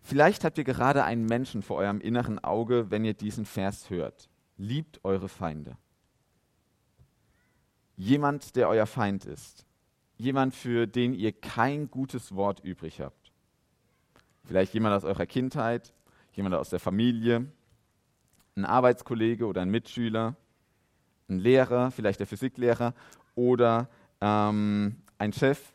vielleicht 0.00 0.42
habt 0.42 0.56
ihr 0.56 0.64
gerade 0.64 1.04
einen 1.04 1.26
Menschen 1.26 1.62
vor 1.62 1.76
eurem 1.76 2.00
inneren 2.00 2.42
Auge, 2.42 2.90
wenn 2.90 3.04
ihr 3.04 3.14
diesen 3.14 3.44
Vers 3.44 3.90
hört. 3.90 4.30
Liebt 4.56 5.04
eure 5.04 5.28
Feinde. 5.28 5.76
Jemand, 7.96 8.56
der 8.56 8.70
euer 8.70 8.86
Feind 8.86 9.26
ist. 9.26 9.66
Jemand, 10.24 10.54
für 10.54 10.86
den 10.86 11.12
ihr 11.12 11.32
kein 11.32 11.90
gutes 11.90 12.34
Wort 12.34 12.60
übrig 12.60 13.02
habt. 13.02 13.30
Vielleicht 14.46 14.72
jemand 14.72 14.94
aus 14.94 15.04
eurer 15.04 15.26
Kindheit, 15.26 15.92
jemand 16.32 16.54
aus 16.54 16.70
der 16.70 16.80
Familie, 16.80 17.52
ein 18.56 18.64
Arbeitskollege 18.64 19.44
oder 19.44 19.60
ein 19.60 19.68
Mitschüler, 19.68 20.34
ein 21.28 21.40
Lehrer, 21.40 21.90
vielleicht 21.90 22.20
der 22.20 22.26
Physiklehrer 22.26 22.94
oder 23.34 23.90
ähm, 24.22 24.96
ein 25.18 25.34
Chef, 25.34 25.74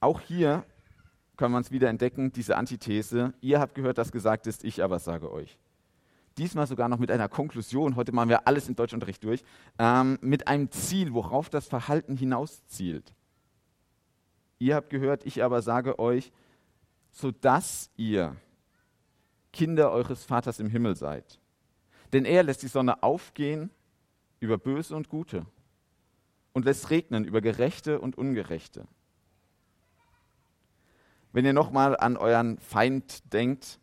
auch 0.00 0.20
hier 0.20 0.66
kann 1.38 1.50
man 1.50 1.62
es 1.62 1.70
wieder 1.70 1.88
entdecken, 1.88 2.30
diese 2.30 2.58
Antithese. 2.58 3.32
Ihr 3.40 3.58
habt 3.58 3.74
gehört, 3.74 3.96
dass 3.96 4.12
gesagt 4.12 4.46
ist, 4.46 4.64
ich 4.64 4.82
aber 4.84 4.98
sage 4.98 5.32
euch. 5.32 5.56
Diesmal 6.36 6.66
sogar 6.66 6.88
noch 6.88 6.98
mit 6.98 7.10
einer 7.10 7.28
Konklusion. 7.28 7.94
Heute 7.96 8.12
machen 8.12 8.28
wir 8.28 8.48
alles 8.48 8.68
im 8.68 8.74
Deutschunterricht 8.74 9.22
durch. 9.22 9.44
Ähm, 9.78 10.18
mit 10.20 10.48
einem 10.48 10.70
Ziel, 10.70 11.14
worauf 11.14 11.48
das 11.48 11.68
Verhalten 11.68 12.16
hinauszielt. 12.16 13.14
Ihr 14.58 14.74
habt 14.74 14.90
gehört, 14.90 15.26
ich 15.26 15.42
aber 15.44 15.62
sage 15.62 15.98
euch, 15.98 16.32
sodass 17.12 17.90
ihr 17.96 18.36
Kinder 19.52 19.92
eures 19.92 20.24
Vaters 20.24 20.58
im 20.58 20.68
Himmel 20.68 20.96
seid. 20.96 21.38
Denn 22.12 22.24
er 22.24 22.42
lässt 22.42 22.62
die 22.62 22.68
Sonne 22.68 23.02
aufgehen 23.02 23.70
über 24.40 24.58
Böse 24.58 24.96
und 24.96 25.08
Gute 25.08 25.46
und 26.52 26.64
lässt 26.64 26.90
regnen 26.90 27.24
über 27.24 27.40
Gerechte 27.40 28.00
und 28.00 28.18
Ungerechte. 28.18 28.86
Wenn 31.32 31.44
ihr 31.44 31.52
nochmal 31.52 31.96
an 31.96 32.16
euren 32.16 32.58
Feind 32.58 33.32
denkt, 33.32 33.80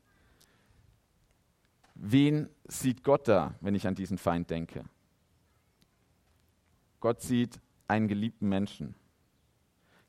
wen 2.02 2.50
sieht 2.68 3.04
Gott 3.04 3.28
da, 3.28 3.56
wenn 3.62 3.76
ich 3.76 3.88
an 3.88 3.96
diesen 3.96 4.18
Feind 4.18 4.50
denke? 4.50 4.84
Gott 7.00 7.22
sieht 7.22 7.60
einen 7.88 8.08
geliebten 8.08 8.50
Menschen. 8.50 8.96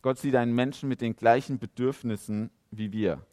Gott 0.00 0.18
sieht 0.18 0.34
einen 0.34 0.54
Menschen 0.54 0.88
mit 0.88 1.00
den 1.00 1.14
gleichen 1.14 1.58
Bedürfnissen 1.58 2.50
wie 2.70 2.92
wir. 2.92 3.24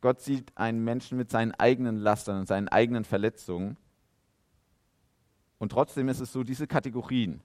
Gott 0.00 0.20
sieht 0.20 0.56
einen 0.56 0.84
Menschen 0.84 1.16
mit 1.16 1.30
seinen 1.30 1.52
eigenen 1.52 1.96
Lastern 1.96 2.40
und 2.40 2.46
seinen 2.46 2.68
eigenen 2.68 3.04
Verletzungen. 3.04 3.76
Und 5.58 5.72
trotzdem 5.72 6.08
ist 6.08 6.20
es 6.20 6.32
so, 6.32 6.42
diese 6.42 6.66
Kategorien, 6.66 7.40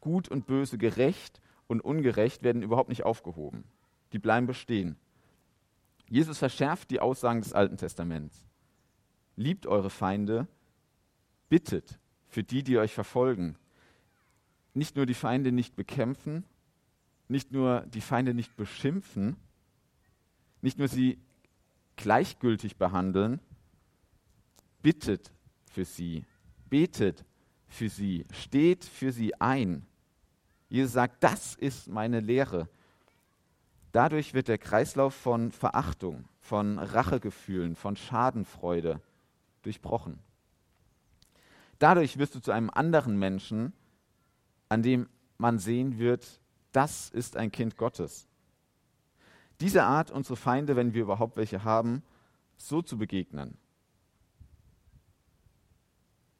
gut 0.00 0.28
und 0.28 0.46
böse, 0.46 0.76
gerecht 0.76 1.40
und 1.68 1.80
ungerecht, 1.80 2.42
werden 2.42 2.62
überhaupt 2.62 2.90
nicht 2.90 3.04
aufgehoben. 3.04 3.64
Die 4.12 4.18
bleiben 4.18 4.46
bestehen. 4.46 4.96
Jesus 6.08 6.38
verschärft 6.38 6.90
die 6.90 7.00
Aussagen 7.00 7.40
des 7.40 7.52
Alten 7.52 7.76
Testaments. 7.76 8.49
Liebt 9.40 9.66
eure 9.66 9.88
Feinde, 9.88 10.46
bittet 11.48 11.98
für 12.28 12.42
die, 12.42 12.62
die 12.62 12.76
euch 12.76 12.92
verfolgen. 12.92 13.56
Nicht 14.74 14.96
nur 14.96 15.06
die 15.06 15.14
Feinde 15.14 15.50
nicht 15.50 15.76
bekämpfen, 15.76 16.44
nicht 17.26 17.50
nur 17.50 17.80
die 17.86 18.02
Feinde 18.02 18.34
nicht 18.34 18.54
beschimpfen, 18.58 19.36
nicht 20.60 20.78
nur 20.78 20.88
sie 20.88 21.16
gleichgültig 21.96 22.76
behandeln, 22.76 23.40
bittet 24.82 25.32
für 25.72 25.86
sie, 25.86 26.26
betet 26.68 27.24
für 27.66 27.88
sie, 27.88 28.26
steht 28.34 28.84
für 28.84 29.10
sie 29.10 29.40
ein. 29.40 29.86
Jesus 30.68 30.92
sagt, 30.92 31.24
das 31.24 31.54
ist 31.54 31.88
meine 31.88 32.20
Lehre. 32.20 32.68
Dadurch 33.92 34.34
wird 34.34 34.48
der 34.48 34.58
Kreislauf 34.58 35.14
von 35.14 35.50
Verachtung, 35.50 36.28
von 36.42 36.78
Rachegefühlen, 36.78 37.74
von 37.74 37.96
Schadenfreude 37.96 39.00
durchbrochen. 39.62 40.18
Dadurch 41.78 42.18
wirst 42.18 42.34
du 42.34 42.40
zu 42.40 42.52
einem 42.52 42.70
anderen 42.70 43.18
Menschen, 43.18 43.72
an 44.68 44.82
dem 44.82 45.08
man 45.38 45.58
sehen 45.58 45.98
wird, 45.98 46.40
das 46.72 47.10
ist 47.10 47.36
ein 47.36 47.50
Kind 47.50 47.76
Gottes. 47.76 48.28
Diese 49.60 49.82
Art, 49.84 50.10
unsere 50.10 50.36
Feinde, 50.36 50.76
wenn 50.76 50.94
wir 50.94 51.02
überhaupt 51.02 51.36
welche 51.36 51.64
haben, 51.64 52.02
so 52.56 52.82
zu 52.82 52.98
begegnen, 52.98 53.56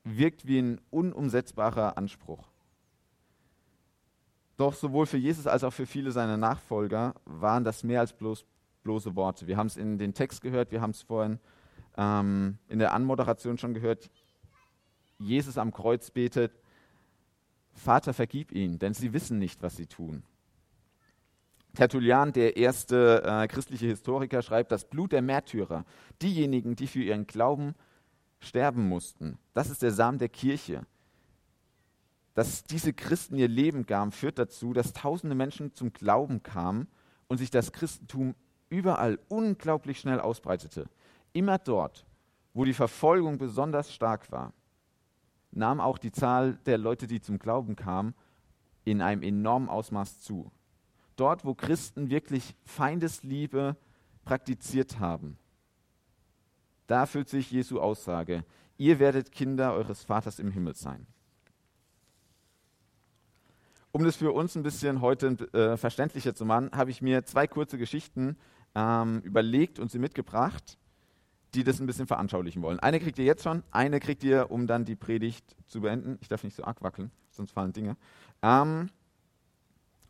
wirkt 0.05 0.47
wie 0.47 0.59
ein 0.59 0.81
unumsetzbarer 0.91 1.97
Anspruch. 1.97 2.49
Doch 4.57 4.75
sowohl 4.75 5.07
für 5.07 5.17
Jesus 5.17 5.47
als 5.47 5.65
auch 5.65 5.73
für 5.73 5.87
viele 5.87 6.13
seiner 6.13 6.37
Nachfolger 6.37 7.15
waren 7.25 7.65
das 7.65 7.83
mehr 7.83 8.01
als 8.01 8.13
bloß 8.13 8.45
bloße 8.83 9.15
Worte. 9.17 9.47
Wir 9.47 9.57
haben 9.57 9.67
es 9.67 9.77
in 9.77 9.99
den 9.99 10.15
Text 10.15 10.41
gehört, 10.41 10.71
wir 10.71 10.81
haben 10.81 10.91
es 10.91 11.03
vorhin 11.03 11.39
ähm, 12.01 12.59
in 12.69 12.79
der 12.79 12.95
Anmoderation 12.95 13.59
schon 13.59 13.75
gehört. 13.75 14.11
Jesus 15.19 15.59
am 15.59 15.73
Kreuz 15.73 16.11
betet, 16.11 16.53
Vater, 17.73 18.15
vergib 18.15 18.53
ihnen, 18.53 18.79
denn 18.79 18.95
sie 18.95 19.13
wissen 19.13 19.39
nicht, 19.39 19.63
was 19.63 19.77
sie 19.77 19.87
tun. 19.87 20.23
Tertullian, 21.75 22.33
der 22.33 22.57
erste 22.57 23.23
äh, 23.25 23.47
christliche 23.47 23.87
Historiker, 23.87 24.43
schreibt, 24.43 24.73
das 24.73 24.89
Blut 24.89 25.13
der 25.13 25.23
Märtyrer, 25.23 25.85
diejenigen, 26.21 26.75
die 26.75 26.87
für 26.87 27.03
ihren 27.03 27.27
Glauben 27.27 27.75
sterben 28.41 28.89
mussten, 28.89 29.39
das 29.53 29.71
ist 29.71 29.83
der 29.83 29.93
Samen 29.93 30.19
der 30.19 30.31
Kirche 30.31 30.87
dass 32.35 32.65
diese 32.65 32.93
Christen 32.93 33.37
ihr 33.37 33.49
Leben 33.49 33.87
gaben, 33.87 34.13
führt 34.13 34.39
dazu, 34.39 34.73
dass 34.73 34.93
tausende 34.93 35.35
Menschen 35.35 35.75
zum 35.75 35.93
Glauben 35.93 36.43
kamen 36.43 36.89
und 37.29 37.39
sich 37.39 37.51
das 37.51 37.73
Christentum 37.73 38.35
überall 38.69 39.19
unglaublich 39.29 40.01
schnell 40.01 40.21
ausbreitete. 40.21 40.89
Immer 41.33 41.59
dort, 41.59 42.07
wo 42.55 42.65
die 42.65 42.75
Verfolgung 42.75 43.39
besonders 43.39 43.93
stark 43.93 44.31
war, 44.33 44.53
nahm 45.53 45.81
auch 45.81 45.99
die 45.99 46.13
Zahl 46.13 46.55
der 46.67 46.79
Leute, 46.79 47.07
die 47.07 47.21
zum 47.21 47.39
Glauben 47.39 47.77
kamen, 47.77 48.15
in 48.85 49.03
einem 49.03 49.23
enormen 49.23 49.69
Ausmaß 49.69 50.21
zu. 50.21 50.51
Dort, 51.17 51.45
wo 51.45 51.55
Christen 51.55 52.11
wirklich 52.11 52.55
Feindesliebe 52.65 53.77
praktiziert 54.25 54.99
haben, 54.99 55.39
da 56.87 57.01
erfüllt 57.01 57.29
sich 57.29 57.51
Jesu 57.51 57.79
Aussage, 57.81 58.45
ihr 58.77 58.99
werdet 58.99 59.31
Kinder 59.31 59.75
eures 59.75 60.03
Vaters 60.03 60.41
im 60.41 60.51
Himmel 60.51 60.75
sein. 60.75 61.07
Um 63.93 64.05
das 64.05 64.17
für 64.17 64.33
uns 64.33 64.57
ein 64.57 64.63
bisschen 64.63 65.01
heute 65.01 65.37
äh, 65.53 65.77
verständlicher 65.77 66.35
zu 66.35 66.45
machen, 66.45 66.71
habe 66.73 66.91
ich 66.91 67.03
mir 67.03 67.25
zwei 67.25 67.47
kurze 67.47 67.77
Geschichten 67.79 68.37
ähm, 68.75 69.21
überlegt 69.21 69.79
und 69.79 69.91
sie 69.91 69.99
mitgebracht, 69.99 70.79
die 71.55 71.65
das 71.65 71.81
ein 71.81 71.87
bisschen 71.87 72.07
veranschaulichen 72.07 72.63
wollen. 72.63 72.79
Eine 72.81 73.01
kriegt 73.01 73.19
ihr 73.19 73.25
jetzt 73.25 73.43
schon, 73.43 73.63
eine 73.71 74.01
kriegt 74.01 74.23
ihr, 74.23 74.51
um 74.51 74.67
dann 74.67 74.85
die 74.85 74.97
Predigt 74.97 75.57
zu 75.67 75.81
beenden. 75.81 76.19
Ich 76.21 76.29
darf 76.29 76.45
nicht 76.45 76.57
so 76.57 76.65
arg 76.65 76.83
wackeln, 76.83 77.11
sonst 77.31 77.53
fallen 77.53 77.73
Dinge. 77.73 77.97
Ähm, 78.43 78.91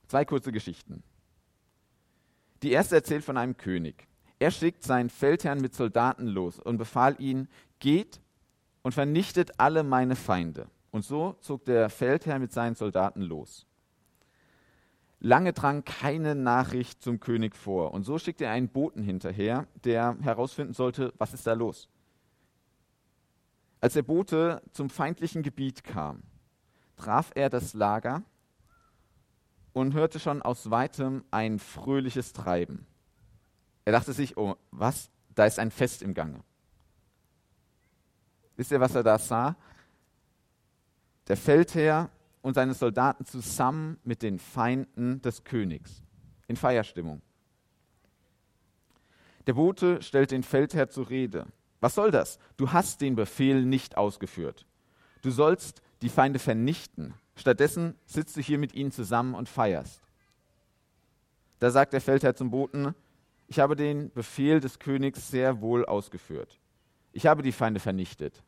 zwei 0.09 0.25
kurze 0.25 0.53
Geschichten. 0.53 1.03
Die 2.63 2.73
erste 2.73 2.97
erzählt 2.97 3.25
von 3.25 3.37
einem 3.37 3.57
König. 3.57 4.07
Er 4.39 4.51
schickt 4.51 4.83
seinen 4.83 5.11
Feldherrn 5.11 5.61
mit 5.61 5.75
Soldaten 5.75 6.27
los 6.27 6.59
und 6.59 6.79
befahl 6.79 7.17
ihnen, 7.19 7.49
geht 7.79 8.21
und 8.83 8.93
vernichtet 8.93 9.59
alle 9.59 9.83
meine 9.83 10.17
Feinde. 10.17 10.69
Und 10.91 11.05
so 11.05 11.37
zog 11.41 11.65
der 11.65 11.89
Feldherr 11.89 12.39
mit 12.39 12.53
seinen 12.53 12.75
Soldaten 12.75 13.23
los. 13.23 13.67
Lange 15.21 15.53
drang 15.53 15.85
keine 15.85 16.35
Nachricht 16.35 17.03
zum 17.03 17.21
König 17.21 17.55
vor. 17.55 17.93
Und 17.93 18.05
so 18.05 18.19
schickte 18.19 18.47
er 18.47 18.53
einen 18.53 18.69
Boten 18.69 19.03
hinterher, 19.03 19.67
der 19.85 20.17
herausfinden 20.23 20.73
sollte, 20.73 21.13
was 21.19 21.35
ist 21.35 21.47
da 21.47 21.53
los. 21.53 21.89
Als 23.83 23.95
der 23.95 24.03
Bote 24.03 24.63
zum 24.73 24.89
feindlichen 24.89 25.43
Gebiet 25.43 25.85
kam, 25.85 26.23
traf 26.97 27.33
er 27.35 27.51
das 27.51 27.75
Lager 27.75 28.23
und 29.73 29.95
hörte 29.95 30.19
schon 30.19 30.41
aus 30.43 30.71
weitem 30.71 31.25
ein 31.31 31.59
fröhliches 31.59 32.33
Treiben. 32.33 32.87
Er 33.85 33.93
dachte 33.93 34.13
sich, 34.13 34.37
oh, 34.37 34.57
was? 34.71 35.11
Da 35.35 35.47
ist 35.47 35.59
ein 35.59 35.71
Fest 35.71 36.03
im 36.03 36.13
Gange. 36.13 36.43
Wisst 38.57 38.73
ihr, 38.73 38.81
was 38.81 38.95
er 38.95 39.03
da 39.03 39.19
sah? 39.19 39.57
Der 41.29 41.37
Feldherr 41.37 42.11
und 42.43 42.55
seine 42.55 42.75
Soldaten 42.75 43.25
zusammen 43.25 43.99
mit 44.05 44.23
den 44.23 44.39
Feinden 44.39 45.21
des 45.23 45.45
Königs 45.45 46.03
in 46.49 46.57
Feierstimmung. 46.57 47.23
Der 49.47 49.55
Bote 49.55 50.03
stellt 50.03 50.31
den 50.31 50.43
Feldherr 50.43 50.91
zur 50.91 51.11
Rede. 51.11 51.47
Was 51.81 51.95
soll 51.95 52.11
das? 52.11 52.39
Du 52.57 52.73
hast 52.73 53.01
den 53.01 53.17
Befehl 53.17 53.65
nicht 53.65 53.97
ausgeführt. 53.97 54.67
Du 55.23 55.31
sollst 55.31 55.83
die 56.03 56.09
Feinde 56.09 56.39
vernichten. 56.39 57.15
Stattdessen 57.37 57.95
sitzt 58.07 58.37
du 58.37 58.41
hier 58.41 58.59
mit 58.59 58.75
ihnen 58.75 58.93
zusammen 58.93 59.35
und 59.35 59.49
feierst. 59.49 60.03
Da 61.59 61.71
sagt 61.71 61.93
der 61.93 62.01
Feldherr 62.01 62.35
zum 62.35 62.51
Boten, 62.51 62.95
ich 63.47 63.59
habe 63.59 63.77
den 63.77 64.13
Befehl 64.13 64.61
des 64.61 64.79
Königs 64.79 65.31
sehr 65.31 65.61
wohl 65.61 65.85
ausgeführt. 65.85 66.59
Ich 67.13 67.27
habe 67.27 67.43
die 67.43 67.53
Feinde 67.53 67.81
vernichtet. 67.81 68.43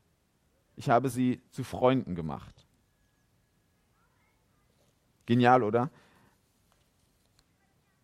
Ich 0.76 0.88
habe 0.88 1.08
sie 1.08 1.40
zu 1.50 1.64
Freunden 1.64 2.14
gemacht. 2.14 2.61
Genial, 5.26 5.62
oder? 5.62 5.90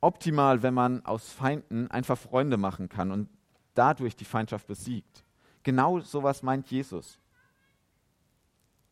Optimal, 0.01 0.63
wenn 0.63 0.75
man 0.75 1.05
aus 1.05 1.33
Feinden 1.33 1.91
einfach 1.91 2.17
Freunde 2.17 2.57
machen 2.57 2.89
kann 2.89 3.11
und 3.11 3.29
dadurch 3.75 4.17
die 4.17 4.25
Feindschaft 4.25 4.67
besiegt. 4.67 5.25
Genau 5.63 6.01
sowas 6.01 6.43
meint 6.43 6.71
Jesus. 6.71 7.19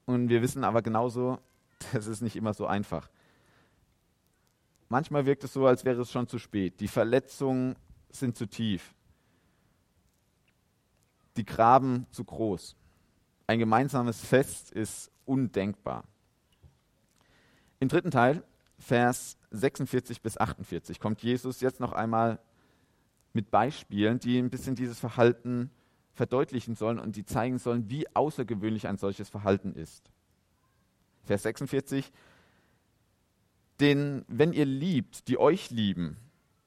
Und 0.04 0.28
wir 0.28 0.42
wissen 0.42 0.64
aber 0.64 0.82
genauso, 0.82 1.38
das 1.92 2.06
ist 2.06 2.22
nicht 2.22 2.36
immer 2.36 2.54
so 2.54 2.66
einfach. 2.66 3.08
Manchmal 4.88 5.26
wirkt 5.26 5.44
es 5.44 5.52
so, 5.52 5.66
als 5.66 5.84
wäre 5.84 6.02
es 6.02 6.12
schon 6.12 6.28
zu 6.28 6.38
spät. 6.38 6.80
Die 6.80 6.88
Verletzungen 6.88 7.76
sind 8.10 8.36
zu 8.36 8.46
tief. 8.46 8.94
Die 11.36 11.44
Graben 11.44 12.06
zu 12.10 12.24
groß. 12.24 12.76
Ein 13.48 13.58
gemeinsames 13.58 14.24
Fest 14.24 14.72
ist 14.72 15.10
undenkbar. 15.24 16.04
Im 17.80 17.88
dritten 17.88 18.10
Teil, 18.10 18.42
Vers 18.78 19.38
46 19.50 20.20
bis 20.22 20.38
48, 20.38 21.00
kommt 21.00 21.22
Jesus 21.22 21.60
jetzt 21.60 21.80
noch 21.80 21.92
einmal 21.92 22.38
mit 23.32 23.50
Beispielen, 23.50 24.18
die 24.18 24.38
ein 24.38 24.50
bisschen 24.50 24.74
dieses 24.74 24.98
Verhalten 24.98 25.70
verdeutlichen 26.12 26.74
sollen 26.74 26.98
und 26.98 27.16
die 27.16 27.24
zeigen 27.24 27.58
sollen, 27.58 27.90
wie 27.90 28.06
außergewöhnlich 28.14 28.88
ein 28.88 28.96
solches 28.96 29.28
Verhalten 29.28 29.74
ist. 29.74 30.10
Vers 31.24 31.42
46, 31.42 32.12
denn 33.80 34.24
wenn 34.28 34.52
ihr 34.52 34.64
liebt, 34.64 35.28
die 35.28 35.38
euch 35.38 35.70
lieben, 35.70 36.16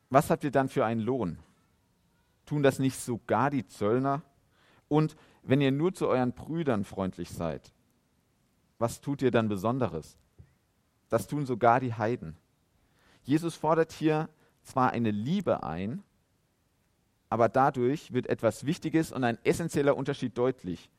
was 0.09 0.29
habt 0.29 0.43
ihr 0.43 0.51
dann 0.51 0.69
für 0.69 0.85
einen 0.85 1.01
Lohn? 1.01 1.39
Tun 2.45 2.63
das 2.63 2.79
nicht 2.79 2.99
sogar 2.99 3.49
die 3.49 3.65
Zöllner? 3.65 4.21
Und 4.87 5.15
wenn 5.43 5.61
ihr 5.61 5.71
nur 5.71 5.93
zu 5.93 6.07
euren 6.07 6.33
Brüdern 6.33 6.83
freundlich 6.83 7.29
seid, 7.29 7.73
was 8.77 9.01
tut 9.01 9.21
ihr 9.21 9.31
dann 9.31 9.49
Besonderes? 9.49 10.17
Das 11.09 11.27
tun 11.27 11.45
sogar 11.45 11.79
die 11.79 11.93
Heiden. 11.93 12.37
Jesus 13.23 13.55
fordert 13.55 13.91
hier 13.91 14.29
zwar 14.63 14.91
eine 14.91 15.11
Liebe 15.11 15.63
ein, 15.63 16.03
aber 17.29 17.49
dadurch 17.49 18.13
wird 18.13 18.27
etwas 18.27 18.65
Wichtiges 18.65 19.11
und 19.11 19.23
ein 19.23 19.37
essentieller 19.43 19.95
Unterschied 19.97 20.37
deutlich. 20.37 20.89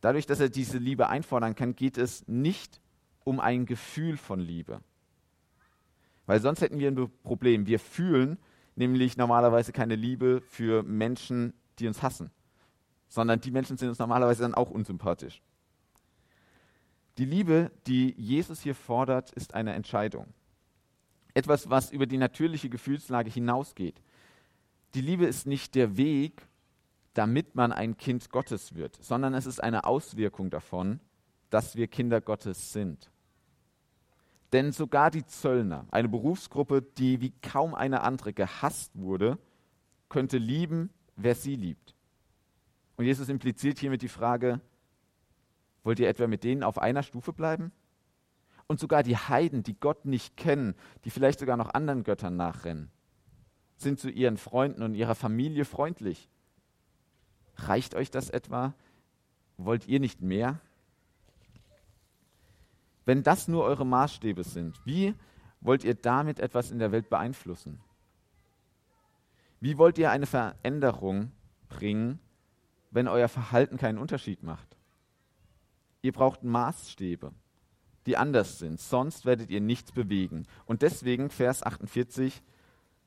Dadurch, 0.00 0.26
dass 0.26 0.40
er 0.40 0.48
diese 0.48 0.78
Liebe 0.78 1.08
einfordern 1.08 1.54
kann, 1.54 1.74
geht 1.74 1.98
es 1.98 2.26
nicht 2.26 2.80
um 3.24 3.40
ein 3.40 3.66
Gefühl 3.66 4.16
von 4.16 4.40
Liebe. 4.40 4.80
Weil 6.26 6.40
sonst 6.40 6.60
hätten 6.60 6.78
wir 6.78 6.90
ein 6.90 7.10
Problem. 7.22 7.66
Wir 7.66 7.78
fühlen 7.78 8.38
nämlich 8.76 9.16
normalerweise 9.16 9.72
keine 9.72 9.96
Liebe 9.96 10.40
für 10.40 10.82
Menschen, 10.82 11.52
die 11.78 11.88
uns 11.88 12.02
hassen, 12.02 12.30
sondern 13.08 13.40
die 13.40 13.50
Menschen 13.50 13.76
sind 13.76 13.88
uns 13.88 13.98
normalerweise 13.98 14.42
dann 14.42 14.54
auch 14.54 14.70
unsympathisch. 14.70 15.42
Die 17.18 17.24
Liebe, 17.24 17.72
die 17.88 18.14
Jesus 18.16 18.60
hier 18.60 18.76
fordert, 18.76 19.32
ist 19.32 19.54
eine 19.54 19.74
Entscheidung. 19.74 20.32
Etwas, 21.34 21.68
was 21.68 21.90
über 21.90 22.06
die 22.06 22.16
natürliche 22.16 22.70
Gefühlslage 22.70 23.28
hinausgeht. 23.28 24.00
Die 24.94 25.00
Liebe 25.00 25.26
ist 25.26 25.46
nicht 25.46 25.74
der 25.74 25.96
Weg, 25.96 26.46
damit 27.14 27.56
man 27.56 27.72
ein 27.72 27.96
Kind 27.96 28.30
Gottes 28.30 28.76
wird, 28.76 28.96
sondern 29.02 29.34
es 29.34 29.46
ist 29.46 29.60
eine 29.60 29.84
Auswirkung 29.84 30.50
davon, 30.50 31.00
dass 31.50 31.74
wir 31.74 31.88
Kinder 31.88 32.20
Gottes 32.20 32.72
sind. 32.72 33.10
Denn 34.52 34.70
sogar 34.70 35.10
die 35.10 35.26
Zöllner, 35.26 35.86
eine 35.90 36.08
Berufsgruppe, 36.08 36.82
die 36.82 37.20
wie 37.20 37.32
kaum 37.42 37.74
eine 37.74 38.02
andere 38.02 38.32
gehasst 38.32 38.92
wurde, 38.94 39.38
könnte 40.08 40.38
lieben, 40.38 40.90
wer 41.16 41.34
sie 41.34 41.56
liebt. 41.56 41.94
Und 42.96 43.04
Jesus 43.04 43.28
impliziert 43.28 43.78
hiermit 43.78 44.02
die 44.02 44.08
Frage, 44.08 44.60
Wollt 45.84 46.00
ihr 46.00 46.08
etwa 46.08 46.26
mit 46.26 46.44
denen 46.44 46.62
auf 46.62 46.78
einer 46.78 47.02
Stufe 47.02 47.32
bleiben? 47.32 47.72
Und 48.66 48.80
sogar 48.80 49.02
die 49.02 49.16
Heiden, 49.16 49.62
die 49.62 49.78
Gott 49.78 50.04
nicht 50.04 50.36
kennen, 50.36 50.74
die 51.04 51.10
vielleicht 51.10 51.38
sogar 51.38 51.56
noch 51.56 51.72
anderen 51.72 52.04
Göttern 52.04 52.36
nachrennen, 52.36 52.90
sind 53.76 53.98
zu 53.98 54.10
ihren 54.10 54.36
Freunden 54.36 54.82
und 54.82 54.94
ihrer 54.94 55.14
Familie 55.14 55.64
freundlich. 55.64 56.28
Reicht 57.56 57.94
euch 57.94 58.10
das 58.10 58.28
etwa? 58.28 58.74
Wollt 59.56 59.88
ihr 59.88 60.00
nicht 60.00 60.20
mehr? 60.20 60.60
Wenn 63.04 63.22
das 63.22 63.48
nur 63.48 63.64
eure 63.64 63.86
Maßstäbe 63.86 64.44
sind, 64.44 64.84
wie 64.84 65.14
wollt 65.60 65.82
ihr 65.82 65.94
damit 65.94 66.40
etwas 66.40 66.70
in 66.70 66.78
der 66.78 66.92
Welt 66.92 67.08
beeinflussen? 67.08 67.80
Wie 69.60 69.78
wollt 69.78 69.98
ihr 69.98 70.10
eine 70.10 70.26
Veränderung 70.26 71.32
bringen, 71.68 72.20
wenn 72.90 73.08
euer 73.08 73.28
Verhalten 73.28 73.76
keinen 73.76 73.98
Unterschied 73.98 74.42
macht? 74.42 74.77
Ihr 76.08 76.12
braucht 76.12 76.42
Maßstäbe, 76.42 77.32
die 78.06 78.16
anders 78.16 78.58
sind, 78.58 78.80
sonst 78.80 79.26
werdet 79.26 79.50
ihr 79.50 79.60
nichts 79.60 79.92
bewegen. 79.92 80.46
Und 80.64 80.80
deswegen, 80.80 81.28
Vers 81.28 81.62
48, 81.62 82.42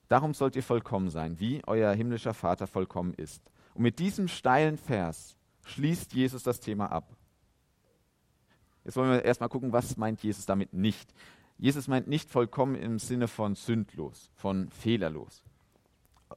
darum 0.08 0.36
sollt 0.36 0.56
ihr 0.56 0.62
vollkommen 0.62 1.10
sein, 1.10 1.40
wie 1.40 1.64
euer 1.66 1.96
himmlischer 1.96 2.36
Vater 2.36 2.68
vollkommen 2.68 3.16
ist. 3.16 3.42
Und 3.74 3.82
mit 3.82 3.98
diesem 3.98 4.28
steilen 4.28 4.78
Vers 4.78 5.36
schließt 5.66 6.14
Jesus 6.14 6.44
das 6.44 6.60
Thema 6.60 6.92
ab. 6.92 7.18
Jetzt 8.84 8.98
wollen 8.98 9.10
wir 9.10 9.26
erstmal 9.26 9.50
gucken, 9.50 9.74
was 9.74 9.98
meint 9.98 10.22
Jesus 10.22 10.46
damit 10.46 10.72
nicht. 10.72 11.12
Jesus 11.58 11.88
meint 11.88 12.08
nicht 12.08 12.30
vollkommen 12.30 12.76
im 12.76 13.00
Sinne 13.00 13.28
von 13.28 13.56
sündlos, 13.56 14.30
von 14.36 14.70
fehlerlos, 14.70 15.42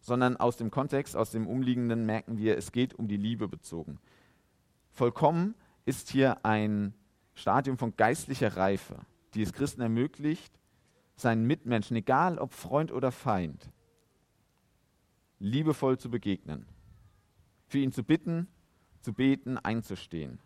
sondern 0.00 0.38
aus 0.38 0.56
dem 0.56 0.70
Kontext, 0.70 1.14
aus 1.14 1.30
dem 1.30 1.46
Umliegenden 1.46 2.06
merken 2.06 2.38
wir, 2.38 2.56
es 2.56 2.72
geht 2.72 2.94
um 2.94 3.06
die 3.06 3.18
Liebe 3.18 3.48
bezogen. 3.48 3.98
Vollkommen 4.92 5.54
ist 5.84 6.10
hier 6.10 6.44
ein 6.44 6.94
Stadium 7.34 7.78
von 7.78 7.96
geistlicher 7.96 8.56
Reife, 8.56 8.96
die 9.34 9.42
es 9.42 9.52
Christen 9.52 9.82
ermöglicht, 9.82 10.58
seinen 11.16 11.46
Mitmenschen, 11.46 11.96
egal 11.96 12.38
ob 12.38 12.52
Freund 12.52 12.92
oder 12.92 13.12
Feind, 13.12 13.70
liebevoll 15.38 15.98
zu 15.98 16.10
begegnen, 16.10 16.66
für 17.66 17.78
ihn 17.78 17.92
zu 17.92 18.02
bitten, 18.02 18.48
zu 19.00 19.12
beten, 19.12 19.58
einzustehen. 19.58 20.38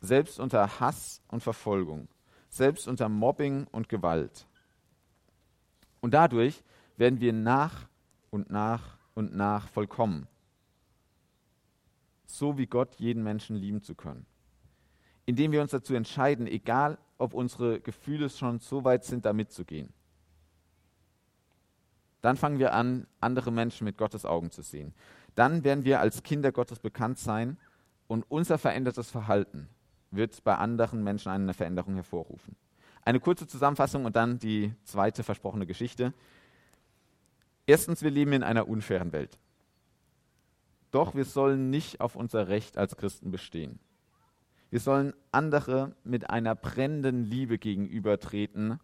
Selbst 0.00 0.40
unter 0.40 0.80
Hass 0.80 1.22
und 1.28 1.42
Verfolgung, 1.42 2.08
selbst 2.48 2.88
unter 2.88 3.08
Mobbing 3.08 3.66
und 3.70 3.88
Gewalt. 3.88 4.46
Und 6.00 6.14
dadurch 6.14 6.62
werden 6.96 7.20
wir 7.20 7.32
nach 7.32 7.86
und 8.30 8.50
nach 8.50 8.98
und 9.14 9.34
nach 9.34 9.68
vollkommen 9.68 10.26
so 12.38 12.58
wie 12.58 12.66
Gott 12.66 12.96
jeden 12.96 13.22
Menschen 13.22 13.56
lieben 13.56 13.82
zu 13.82 13.94
können. 13.94 14.26
Indem 15.26 15.52
wir 15.52 15.62
uns 15.62 15.70
dazu 15.70 15.94
entscheiden, 15.94 16.46
egal 16.46 16.98
ob 17.18 17.34
unsere 17.34 17.80
Gefühle 17.80 18.30
schon 18.30 18.58
so 18.58 18.84
weit 18.84 19.04
sind, 19.04 19.24
da 19.24 19.32
mitzugehen. 19.32 19.92
Dann 22.22 22.36
fangen 22.36 22.58
wir 22.58 22.74
an, 22.74 23.06
andere 23.20 23.50
Menschen 23.50 23.84
mit 23.84 23.96
Gottes 23.96 24.24
Augen 24.24 24.50
zu 24.50 24.62
sehen. 24.62 24.94
Dann 25.34 25.64
werden 25.64 25.84
wir 25.84 26.00
als 26.00 26.22
Kinder 26.22 26.52
Gottes 26.52 26.78
bekannt 26.78 27.18
sein 27.18 27.56
und 28.08 28.24
unser 28.28 28.58
verändertes 28.58 29.10
Verhalten 29.10 29.68
wird 30.10 30.42
bei 30.44 30.56
anderen 30.56 31.04
Menschen 31.04 31.30
eine 31.30 31.54
Veränderung 31.54 31.94
hervorrufen. 31.94 32.56
Eine 33.02 33.20
kurze 33.20 33.46
Zusammenfassung 33.46 34.04
und 34.04 34.16
dann 34.16 34.38
die 34.38 34.74
zweite 34.84 35.22
versprochene 35.22 35.66
Geschichte. 35.66 36.12
Erstens, 37.66 38.02
wir 38.02 38.10
leben 38.10 38.32
in 38.32 38.42
einer 38.42 38.68
unfairen 38.68 39.12
Welt. 39.12 39.38
Doch 40.90 41.14
wir 41.14 41.24
sollen 41.24 41.70
nicht 41.70 42.00
auf 42.00 42.16
unser 42.16 42.48
Recht 42.48 42.76
als 42.76 42.96
Christen 42.96 43.30
bestehen. 43.30 43.78
Wir 44.70 44.80
sollen 44.80 45.14
andere 45.32 45.94
mit 46.04 46.30
einer 46.30 46.54
brennenden 46.54 47.24
Liebe 47.24 47.58
gegenübertreten. 47.58 48.78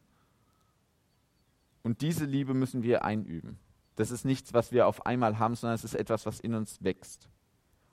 Und 1.83 2.01
diese 2.01 2.25
Liebe 2.25 2.55
müssen 2.55 2.83
wir 2.83 3.05
einüben. 3.05 3.59
Das 3.95 4.11
ist 4.11 4.25
nichts, 4.25 4.53
was 4.53 4.73
wir 4.73 4.87
auf 4.87 5.07
einmal 5.07 5.39
haben, 5.39 5.55
sondern 5.55 5.75
es 5.75 5.85
ist 5.85 5.95
etwas, 5.95 6.27
was 6.27 6.41
in 6.41 6.55
uns 6.55 6.83
wächst. 6.83 7.29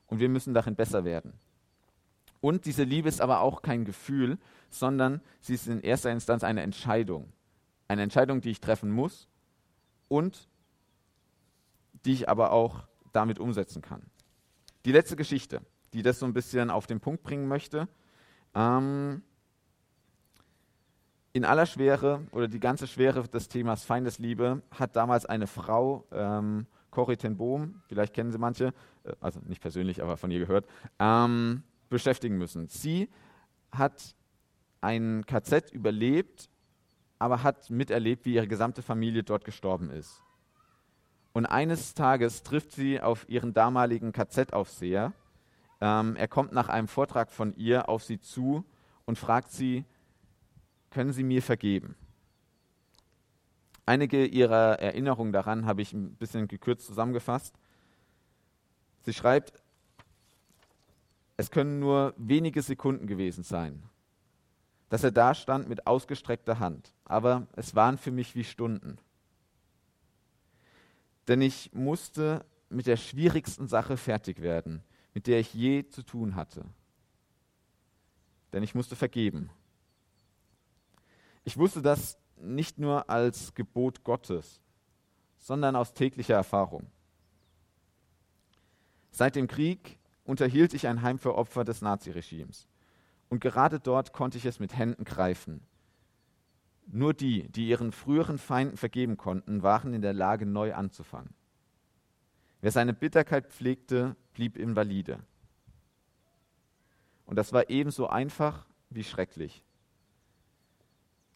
Und 0.08 0.20
wir 0.20 0.30
müssen 0.30 0.54
darin 0.54 0.76
besser 0.76 1.06
werden. 1.06 1.34
Und 2.42 2.66
diese 2.66 2.84
Liebe 2.84 3.08
ist 3.08 3.22
aber 3.22 3.40
auch 3.40 3.62
kein 3.62 3.86
Gefühl, 3.86 4.38
sondern 4.70 5.22
sie 5.40 5.54
ist 5.54 5.68
in 5.68 5.80
erster 5.80 6.12
Instanz 6.12 6.44
eine 6.44 6.62
Entscheidung. 6.62 7.32
Eine 7.88 8.02
Entscheidung, 8.02 8.42
die 8.42 8.50
ich 8.50 8.60
treffen 8.60 8.92
muss 8.92 9.30
und 10.10 10.50
die 12.06 12.14
ich 12.14 12.28
aber 12.28 12.52
auch 12.52 12.88
damit 13.14 13.40
umsetzen 13.40 13.82
kann. 13.82 14.02
Die 14.86 14.92
letzte 14.92 15.16
Geschichte, 15.16 15.62
die 15.94 16.02
das 16.02 16.20
so 16.20 16.26
ein 16.26 16.34
bisschen 16.34 16.70
auf 16.70 16.88
den 16.88 17.00
Punkt 17.00 17.24
bringen 17.24 17.48
möchte. 17.48 17.88
Ähm, 18.54 19.24
in 21.32 21.46
aller 21.46 21.66
Schwere 21.66 22.22
oder 22.32 22.48
die 22.48 22.60
ganze 22.60 22.86
Schwere 22.86 23.24
des 23.28 23.48
Themas 23.48 23.84
Feindesliebe 23.84 24.62
hat 24.72 24.96
damals 24.96 25.26
eine 25.26 25.48
Frau, 25.48 26.06
ähm, 26.12 26.68
Corrie 26.92 27.18
ten 27.18 27.38
Bohm, 27.38 27.82
vielleicht 27.88 28.14
kennen 28.14 28.32
Sie 28.32 28.38
manche, 28.38 28.68
äh, 29.04 29.14
also 29.20 29.40
nicht 29.46 29.62
persönlich, 29.62 30.04
aber 30.04 30.18
von 30.18 30.30
ihr 30.30 30.40
gehört, 30.40 30.68
ähm, 31.00 31.64
beschäftigen 31.90 32.38
müssen. 32.38 32.68
Sie 32.68 33.10
hat 33.72 34.16
ein 34.82 35.26
KZ 35.26 35.72
überlebt, 35.72 36.50
aber 37.18 37.42
hat 37.42 37.70
miterlebt, 37.70 38.26
wie 38.26 38.36
ihre 38.36 38.48
gesamte 38.48 38.82
Familie 38.82 39.24
dort 39.24 39.46
gestorben 39.46 39.90
ist. 39.90 40.22
Und 41.34 41.48
eines 41.48 41.96
Tages 41.96 42.44
trifft 42.44 42.72
sie 42.72 43.02
auf 43.02 43.28
ihren 43.28 43.54
damaligen 43.54 44.12
KZ-Aufseher. 44.12 45.14
Ähm, 45.82 46.16
er 46.16 46.28
kommt 46.28 46.54
nach 46.54 46.70
einem 46.70 46.88
Vortrag 46.88 47.32
von 47.32 47.56
ihr 47.56 47.90
auf 47.90 48.04
sie 48.04 48.20
zu 48.20 48.64
und 49.06 49.18
fragt 49.18 49.52
sie, 49.52 49.84
können 50.92 51.12
Sie 51.12 51.24
mir 51.24 51.42
vergeben? 51.42 51.96
Einige 53.86 54.26
ihrer 54.26 54.80
Erinnerungen 54.80 55.34
daran 55.34 55.66
habe 55.66 55.82
ich 55.82 55.92
ein 55.92 56.16
bisschen 56.16 56.48
gekürzt 56.48 56.86
zusammengefasst. 56.86 57.56
Sie 59.02 59.12
schreibt, 59.12 59.54
es 61.36 61.50
können 61.50 61.80
nur 61.80 62.14
wenige 62.16 62.62
Sekunden 62.62 63.08
gewesen 63.08 63.44
sein, 63.44 63.84
dass 64.90 65.04
er 65.04 65.12
da 65.12 65.34
stand 65.34 65.68
mit 65.68 65.88
ausgestreckter 65.88 66.60
Hand, 66.60 66.94
aber 67.06 67.48
es 67.56 67.76
waren 67.76 67.98
für 67.98 68.12
mich 68.12 68.36
wie 68.36 68.44
Stunden. 68.44 69.00
Denn 71.28 71.42
ich 71.42 71.72
musste 71.74 72.46
mit 72.70 72.88
der 72.88 72.98
schwierigsten 72.98 73.68
Sache 73.68 73.98
fertig 73.98 74.42
werden, 74.42 74.84
mit 75.14 75.28
der 75.28 75.40
ich 75.40 75.54
je 75.54 75.88
zu 75.88 76.04
tun 76.04 76.36
hatte. 76.36 76.66
Denn 78.52 78.64
ich 78.64 78.76
musste 78.76 78.96
vergeben. 78.96 79.50
Ich 81.44 81.58
wusste 81.58 81.82
das 81.82 82.18
nicht 82.38 82.80
nur 82.80 83.10
als 83.10 83.54
Gebot 83.54 84.04
Gottes, 84.04 84.62
sondern 85.38 85.76
aus 85.76 85.94
täglicher 85.94 86.36
Erfahrung. 86.36 86.88
Seit 89.12 89.36
dem 89.36 89.48
Krieg 89.48 90.00
unterhielt 90.24 90.74
ich 90.74 90.88
ein 90.88 91.02
Heim 91.02 91.20
für 91.20 91.36
Opfer 91.36 91.64
des 91.64 91.82
Naziregimes. 91.82 92.68
Und 93.30 93.40
gerade 93.40 93.80
dort 93.80 94.14
konnte 94.14 94.38
ich 94.38 94.46
es 94.46 94.60
mit 94.60 94.76
Händen 94.76 95.04
greifen. 95.04 95.62
Nur 96.88 97.14
die, 97.14 97.50
die 97.50 97.68
ihren 97.68 97.92
früheren 97.92 98.38
Feinden 98.38 98.78
vergeben 98.78 99.18
konnten, 99.18 99.64
waren 99.64 99.94
in 99.94 100.02
der 100.02 100.14
Lage, 100.14 100.46
neu 100.46 100.74
anzufangen. 100.74 101.34
Wer 102.62 102.72
seine 102.72 102.94
Bitterkeit 102.94 103.48
pflegte, 103.48 104.16
blieb 104.34 104.58
invalide. 104.58 105.20
Und 107.26 107.38
das 107.38 107.54
war 107.54 107.70
ebenso 107.70 108.08
einfach 108.08 108.66
wie 108.90 109.04
schrecklich. 109.04 109.64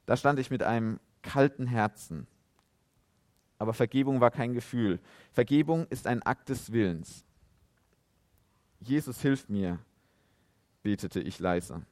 Da 0.06 0.16
stand 0.16 0.40
ich 0.40 0.52
mit 0.52 0.64
einem 0.64 1.00
kalten 1.22 1.68
Herzen. 1.68 2.28
Aber 3.60 3.74
Vergebung 3.74 4.22
war 4.22 4.32
kein 4.32 4.54
Gefühl. 4.54 5.00
Vergebung 5.32 5.88
ist 5.88 6.08
ein 6.08 6.22
Akt 6.24 6.50
des 6.50 6.72
Willens. 6.72 7.26
Jesus 8.80 9.22
hilf 9.22 9.50
mir, 9.50 9.80
betete 10.84 11.20
ich 11.20 11.40
leise. 11.40 11.86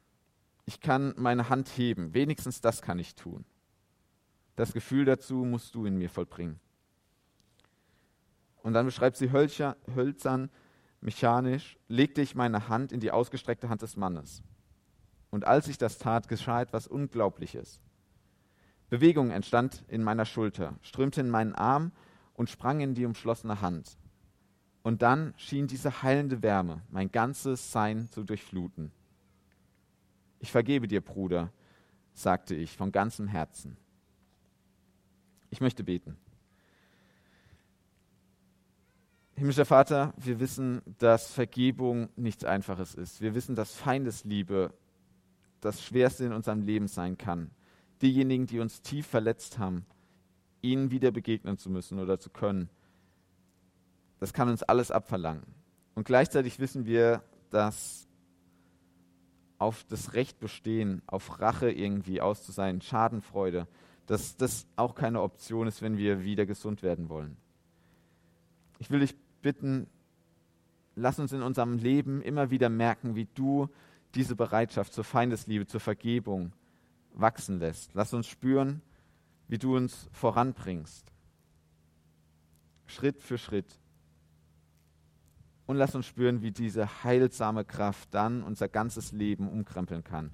Ich 0.66 0.80
kann 0.80 1.14
meine 1.18 1.50
Hand 1.50 1.70
heben, 1.78 2.14
wenigstens 2.14 2.62
das 2.62 2.82
kann 2.82 3.00
ich 3.00 3.16
tun. 3.16 3.46
Das 4.56 4.74
Gefühl 4.74 5.06
dazu 5.06 5.46
musst 5.46 5.76
du 5.76 5.86
in 5.86 5.98
mir 5.98 6.10
vollbringen. 6.10 6.60
Und 8.64 8.74
dann 8.74 8.86
beschreibt 8.86 9.18
sie 9.18 9.32
hölzern, 9.32 10.50
mechanisch, 11.02 11.78
legte 11.88 12.22
ich 12.22 12.34
meine 12.34 12.68
Hand 12.68 12.92
in 12.92 13.00
die 13.00 13.12
ausgestreckte 13.12 13.70
Hand 13.70 13.84
des 13.84 13.96
Mannes. 13.96 14.42
Und 15.30 15.46
als 15.46 15.68
ich 15.68 15.78
das 15.78 16.00
tat, 16.00 16.28
geschah 16.28 16.62
etwas 16.62 16.88
Unglaubliches. 16.88 17.82
Bewegung 18.90 19.32
entstand 19.32 19.84
in 19.88 20.04
meiner 20.04 20.26
Schulter, 20.26 20.76
strömte 20.82 21.22
in 21.22 21.30
meinen 21.30 21.54
Arm 21.54 21.92
und 22.34 22.50
sprang 22.50 22.80
in 22.80 22.96
die 22.96 23.06
umschlossene 23.06 23.62
Hand. 23.62 23.98
Und 24.84 25.02
dann 25.02 25.34
schien 25.38 25.68
diese 25.68 26.04
heilende 26.04 26.42
Wärme 26.42 26.82
mein 26.90 27.12
ganzes 27.12 27.72
Sein 27.72 28.10
zu 28.12 28.24
durchfluten. 28.24 28.92
Ich 30.46 30.52
vergebe 30.52 30.88
dir, 30.88 31.02
Bruder, 31.02 31.52
sagte 32.14 32.54
ich 32.54 32.78
von 32.78 32.92
ganzem 32.92 33.28
Herzen. 33.28 33.78
Ich 35.50 35.60
möchte 35.60 35.84
beten. 35.84 36.18
Himmlischer 39.34 39.66
Vater, 39.66 40.14
wir 40.18 40.40
wissen, 40.40 40.84
dass 41.00 41.34
Vergebung 41.34 42.10
nichts 42.16 42.44
Einfaches 42.44 42.94
ist. 42.94 43.22
Wir 43.22 43.34
wissen, 43.34 43.56
dass 43.56 43.74
Feindesliebe 43.74 44.72
das 45.62 45.84
Schwerste 45.84 46.26
in 46.26 46.32
unserem 46.32 46.62
Leben 46.62 46.88
sein 46.88 47.18
kann 47.18 47.50
diejenigen, 48.04 48.46
die 48.46 48.60
uns 48.60 48.84
tief 48.84 49.08
verletzt 49.08 49.58
haben, 49.58 49.84
ihnen 50.62 50.92
wieder 50.92 51.10
begegnen 51.10 51.58
zu 51.58 51.72
müssen 51.72 51.98
oder 51.98 52.20
zu 52.20 52.30
können. 52.30 52.70
Das 54.20 54.32
kann 54.32 54.48
uns 54.48 54.62
alles 54.62 54.92
abverlangen. 54.92 55.42
Und 55.96 56.06
gleichzeitig 56.06 56.60
wissen 56.60 56.86
wir, 56.86 57.24
dass 57.50 58.05
auf 59.66 59.84
das 59.86 60.14
Recht 60.14 60.40
bestehen, 60.40 61.02
auf 61.08 61.40
Rache 61.40 61.72
irgendwie 61.72 62.22
aus 62.22 62.44
zu 62.44 62.52
sein, 62.52 62.82
Schadenfreude, 62.82 63.68
dass 64.06 64.38
das 64.38 64.68
auch 64.76 64.94
keine 64.94 65.22
Option 65.22 65.68
ist, 65.68 65.82
wenn 65.82 65.98
wir 65.98 66.24
wieder 66.24 66.46
gesund 66.46 66.84
werden 66.84 67.10
wollen. 67.10 67.36
Ich 68.78 68.92
will 68.92 69.00
dich 69.00 69.16
bitten, 69.42 69.88
lass 70.96 71.18
uns 71.18 71.32
in 71.32 71.42
unserem 71.42 71.80
Leben 71.80 72.22
immer 72.22 72.52
wieder 72.52 72.70
merken, 72.70 73.16
wie 73.16 73.28
du 73.34 73.68
diese 74.14 74.36
Bereitschaft 74.36 74.94
zur 74.94 75.04
Feindesliebe, 75.04 75.66
zur 75.66 75.80
Vergebung, 75.80 76.54
wachsen 77.14 77.60
lässt. 77.60 77.92
Lass 77.96 78.14
uns 78.14 78.28
spüren, 78.28 78.84
wie 79.48 79.58
du 79.58 79.76
uns 79.76 80.08
voranbringst. 80.12 81.12
Schritt 82.86 83.20
für 83.20 83.40
Schritt. 83.40 83.80
Und 85.66 85.78
lass 85.78 85.96
uns 85.96 86.06
spüren, 86.06 86.42
wie 86.42 86.52
diese 86.52 87.04
heilsame 87.04 87.66
Kraft 87.66 88.14
dann 88.14 88.44
unser 88.44 88.68
ganzes 88.68 89.12
Leben 89.12 89.50
umkrempeln 89.50 90.04
kann. 90.04 90.32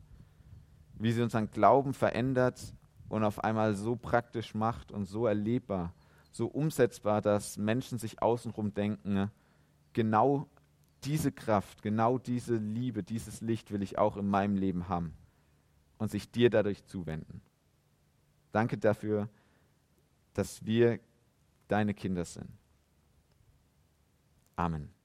Wie 0.95 1.11
sie 1.11 1.21
unseren 1.21 1.49
Glauben 1.51 1.93
verändert 1.93 2.75
und 3.07 3.23
auf 3.23 3.43
einmal 3.43 3.75
so 3.75 3.95
praktisch 3.95 4.53
macht 4.53 4.91
und 4.91 5.05
so 5.05 5.25
erlebbar, 5.25 5.93
so 6.31 6.47
umsetzbar, 6.47 7.21
dass 7.21 7.57
Menschen 7.57 7.97
sich 7.97 8.21
außenrum 8.21 8.73
denken, 8.73 9.31
genau 9.93 10.47
diese 11.03 11.31
Kraft, 11.31 11.81
genau 11.81 12.17
diese 12.17 12.55
Liebe, 12.55 13.03
dieses 13.03 13.41
Licht 13.41 13.71
will 13.71 13.81
ich 13.81 13.97
auch 13.97 14.17
in 14.17 14.27
meinem 14.27 14.55
Leben 14.55 14.87
haben 14.87 15.13
und 15.97 16.11
sich 16.11 16.31
dir 16.31 16.49
dadurch 16.49 16.85
zuwenden. 16.85 17.41
Danke 18.51 18.77
dafür, 18.77 19.29
dass 20.33 20.65
wir 20.65 20.99
deine 21.67 21.93
Kinder 21.93 22.25
sind. 22.25 22.49
Amen. 24.55 25.00